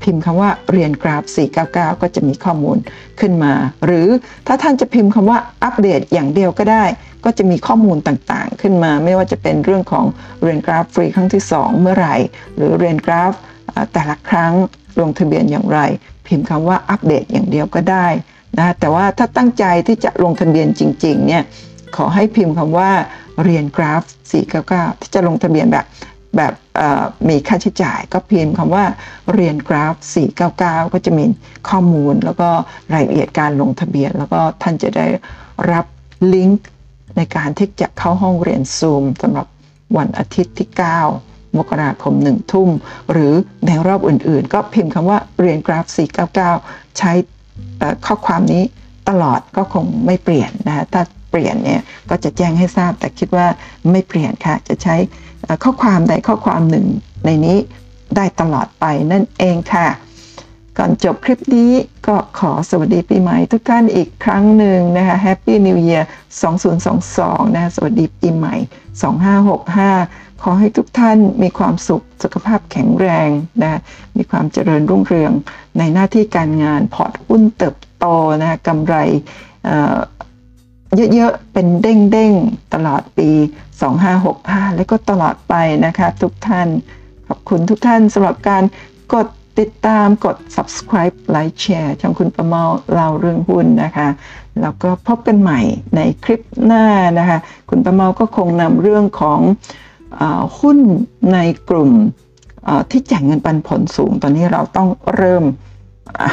[0.02, 1.24] พิมพ์คำว่าเรียนกราฟ
[1.62, 2.76] 499 ก็จะมีข้อมูล
[3.20, 3.52] ขึ้นมา
[3.86, 4.08] หรือ
[4.46, 6.84] ถ้าท่านจะพิมพ์คำว่าอัปเดตอย่างเดียวก็ได้
[7.24, 10.04] ก็จะมีข้อมูลต่างๆ ขึ้นมา ไม่ว่าจะเป็นเรื่องของ
[10.42, 12.14] เรียนกราฟฟรีครั้งที่ 2 เมื่อไหร่
[12.56, 13.32] หรือเรียนกราฟ
[13.92, 14.52] แต่ละครั้ง
[15.00, 15.78] ลงทะเบียนอย่างไร
[16.26, 18.06] พิมพ์คำว่าอัปเดตอย่างเดียวก็ได้
[18.58, 21.42] นะแต่ว่าถ้าตั้งใจที่จะลงทะเบียนจริงๆเนี่ย
[21.96, 22.90] ขอให้พิมพ์คำว่า
[23.44, 24.02] เรียนกราฟ
[24.52, 25.84] 499 ที่จะลงทะเบียนแบบ
[26.36, 26.52] แบบ
[27.28, 28.84] มีค่าใช้จ่ายก็พิมพ์คำว่า
[29.34, 29.94] เรียนกราฟ
[30.44, 31.24] 499 ก็จะมี
[31.68, 32.48] ข้อมูลแล้วก็
[32.92, 35.06] รายละเอียดการลงทะเบียน แล้วก็ท่านจะได้
[35.72, 35.86] รับ
[36.34, 36.68] ลิงก์
[37.16, 39.46] ในการที่จะเข้าห้องเรียนซูมสำหรับ
[39.96, 40.68] วันอาทิตย์ที่
[41.14, 42.70] 9 มกราคม 1 ทุ่ม
[43.12, 43.32] หรือ
[43.66, 45.84] ในรอบอื่นๆ ก็พิมพ์คำว่าเรียนกราฟ
[46.42, 47.12] 499 ใช้
[47.78, 48.62] เอ่อข้อความนี้
[49.08, 51.02] ตลอดก็คงไม่เปลี่ยนนะถ้า
[51.36, 53.46] ปลี่ยนเนี่ยก็จะแจ้งให้ทราบแต่คิดว่า
[53.90, 54.96] ไม่เปลี่ยนค่ะ จะใช้
[55.64, 56.86] ข้อความใดข้อความหนึ่ง
[57.24, 57.58] ในนี้
[58.16, 59.88] ได้ตลอดไปนั่นเองค่ะ
[60.78, 61.70] ก่อนจบคลิปนี้
[62.06, 66.04] ก็ขอสวัสดีปีใหม่ทุกท่านอีกครั้งหนึ่งนะคะ Happy New Year
[66.80, 68.56] 2022นะะสวัสดีปีใหม่
[69.68, 73.28] 2565 ขอให้ทุกท่านมีความสุขสุขภาพแข็งแรง
[73.62, 73.80] นะ
[74.16, 75.32] มีความเจริญรุ่งเรือง
[75.78, 78.06] ในหน้าที่การงานพอร์ตหุ้นเติบโต
[78.40, 78.96] นะกำไร
[81.14, 83.28] เยอะๆ เป็นเด้งๆ ตลอดปี
[84.02, 85.54] 2565 และก็ตลอดไป
[85.86, 86.68] นะคะทุกท่าน
[87.28, 88.62] ขอบคุณทุกท่านสำหรับการ
[89.14, 89.26] กด
[89.58, 94.08] ติดตามกด subscribe ไลค์แชร์ช่องคุณประเมาเล่าเรื่องหุ้นนะคะ
[94.60, 95.60] แล้วก็พบกันใหม่
[95.96, 96.84] ในคลิปหน้า
[97.18, 97.38] นะคะ
[97.70, 99.40] คุณประเมาก็คงนำเรื่องของ
[100.20, 100.22] อ
[100.60, 100.78] หุ้น
[101.32, 101.38] ใน
[101.70, 101.90] กลุ่ม
[102.90, 105.44] ที่จ่ายเงินปันผลสูง ตอนนี้เราต้องเริ่ม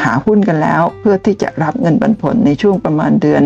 [0.04, 3.44] หาหุ้นกันแล้ว เพื่อที่จะรับเงินปันผลในช่วงประมาณเดือน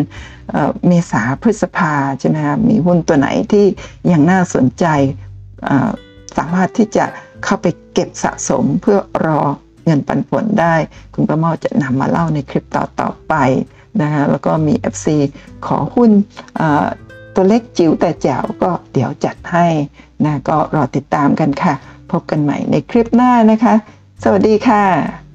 [0.87, 3.65] เมษาพฤษภาใช่ไหมคะมีหุ้นตัวไหนที่
[4.11, 5.89] ยังน่าสนใจา
[6.37, 7.05] สามารถที่จะ
[7.43, 9.39] เข้าไปเก็บสะสมเพื่อรอ
[9.85, 10.75] เงินปันผลได้
[11.13, 13.33] คุณประเมาจะนำมาเล่าในคลิปต่อต่อไป
[14.01, 15.07] นะคะแล้วก็มี FC
[15.65, 16.11] ขอหุ้น
[17.33, 19.67] ตัวเล็กจิ๋วแต่แจ๋วก็เดี๋ยวจัดให้
[20.25, 21.73] นะก็รอติดตามกันค่ะ
[22.11, 23.73] พบกันใหม่ในคลิปหน้านะคะ
[24.23, 25.26] สวัสดีค่ะ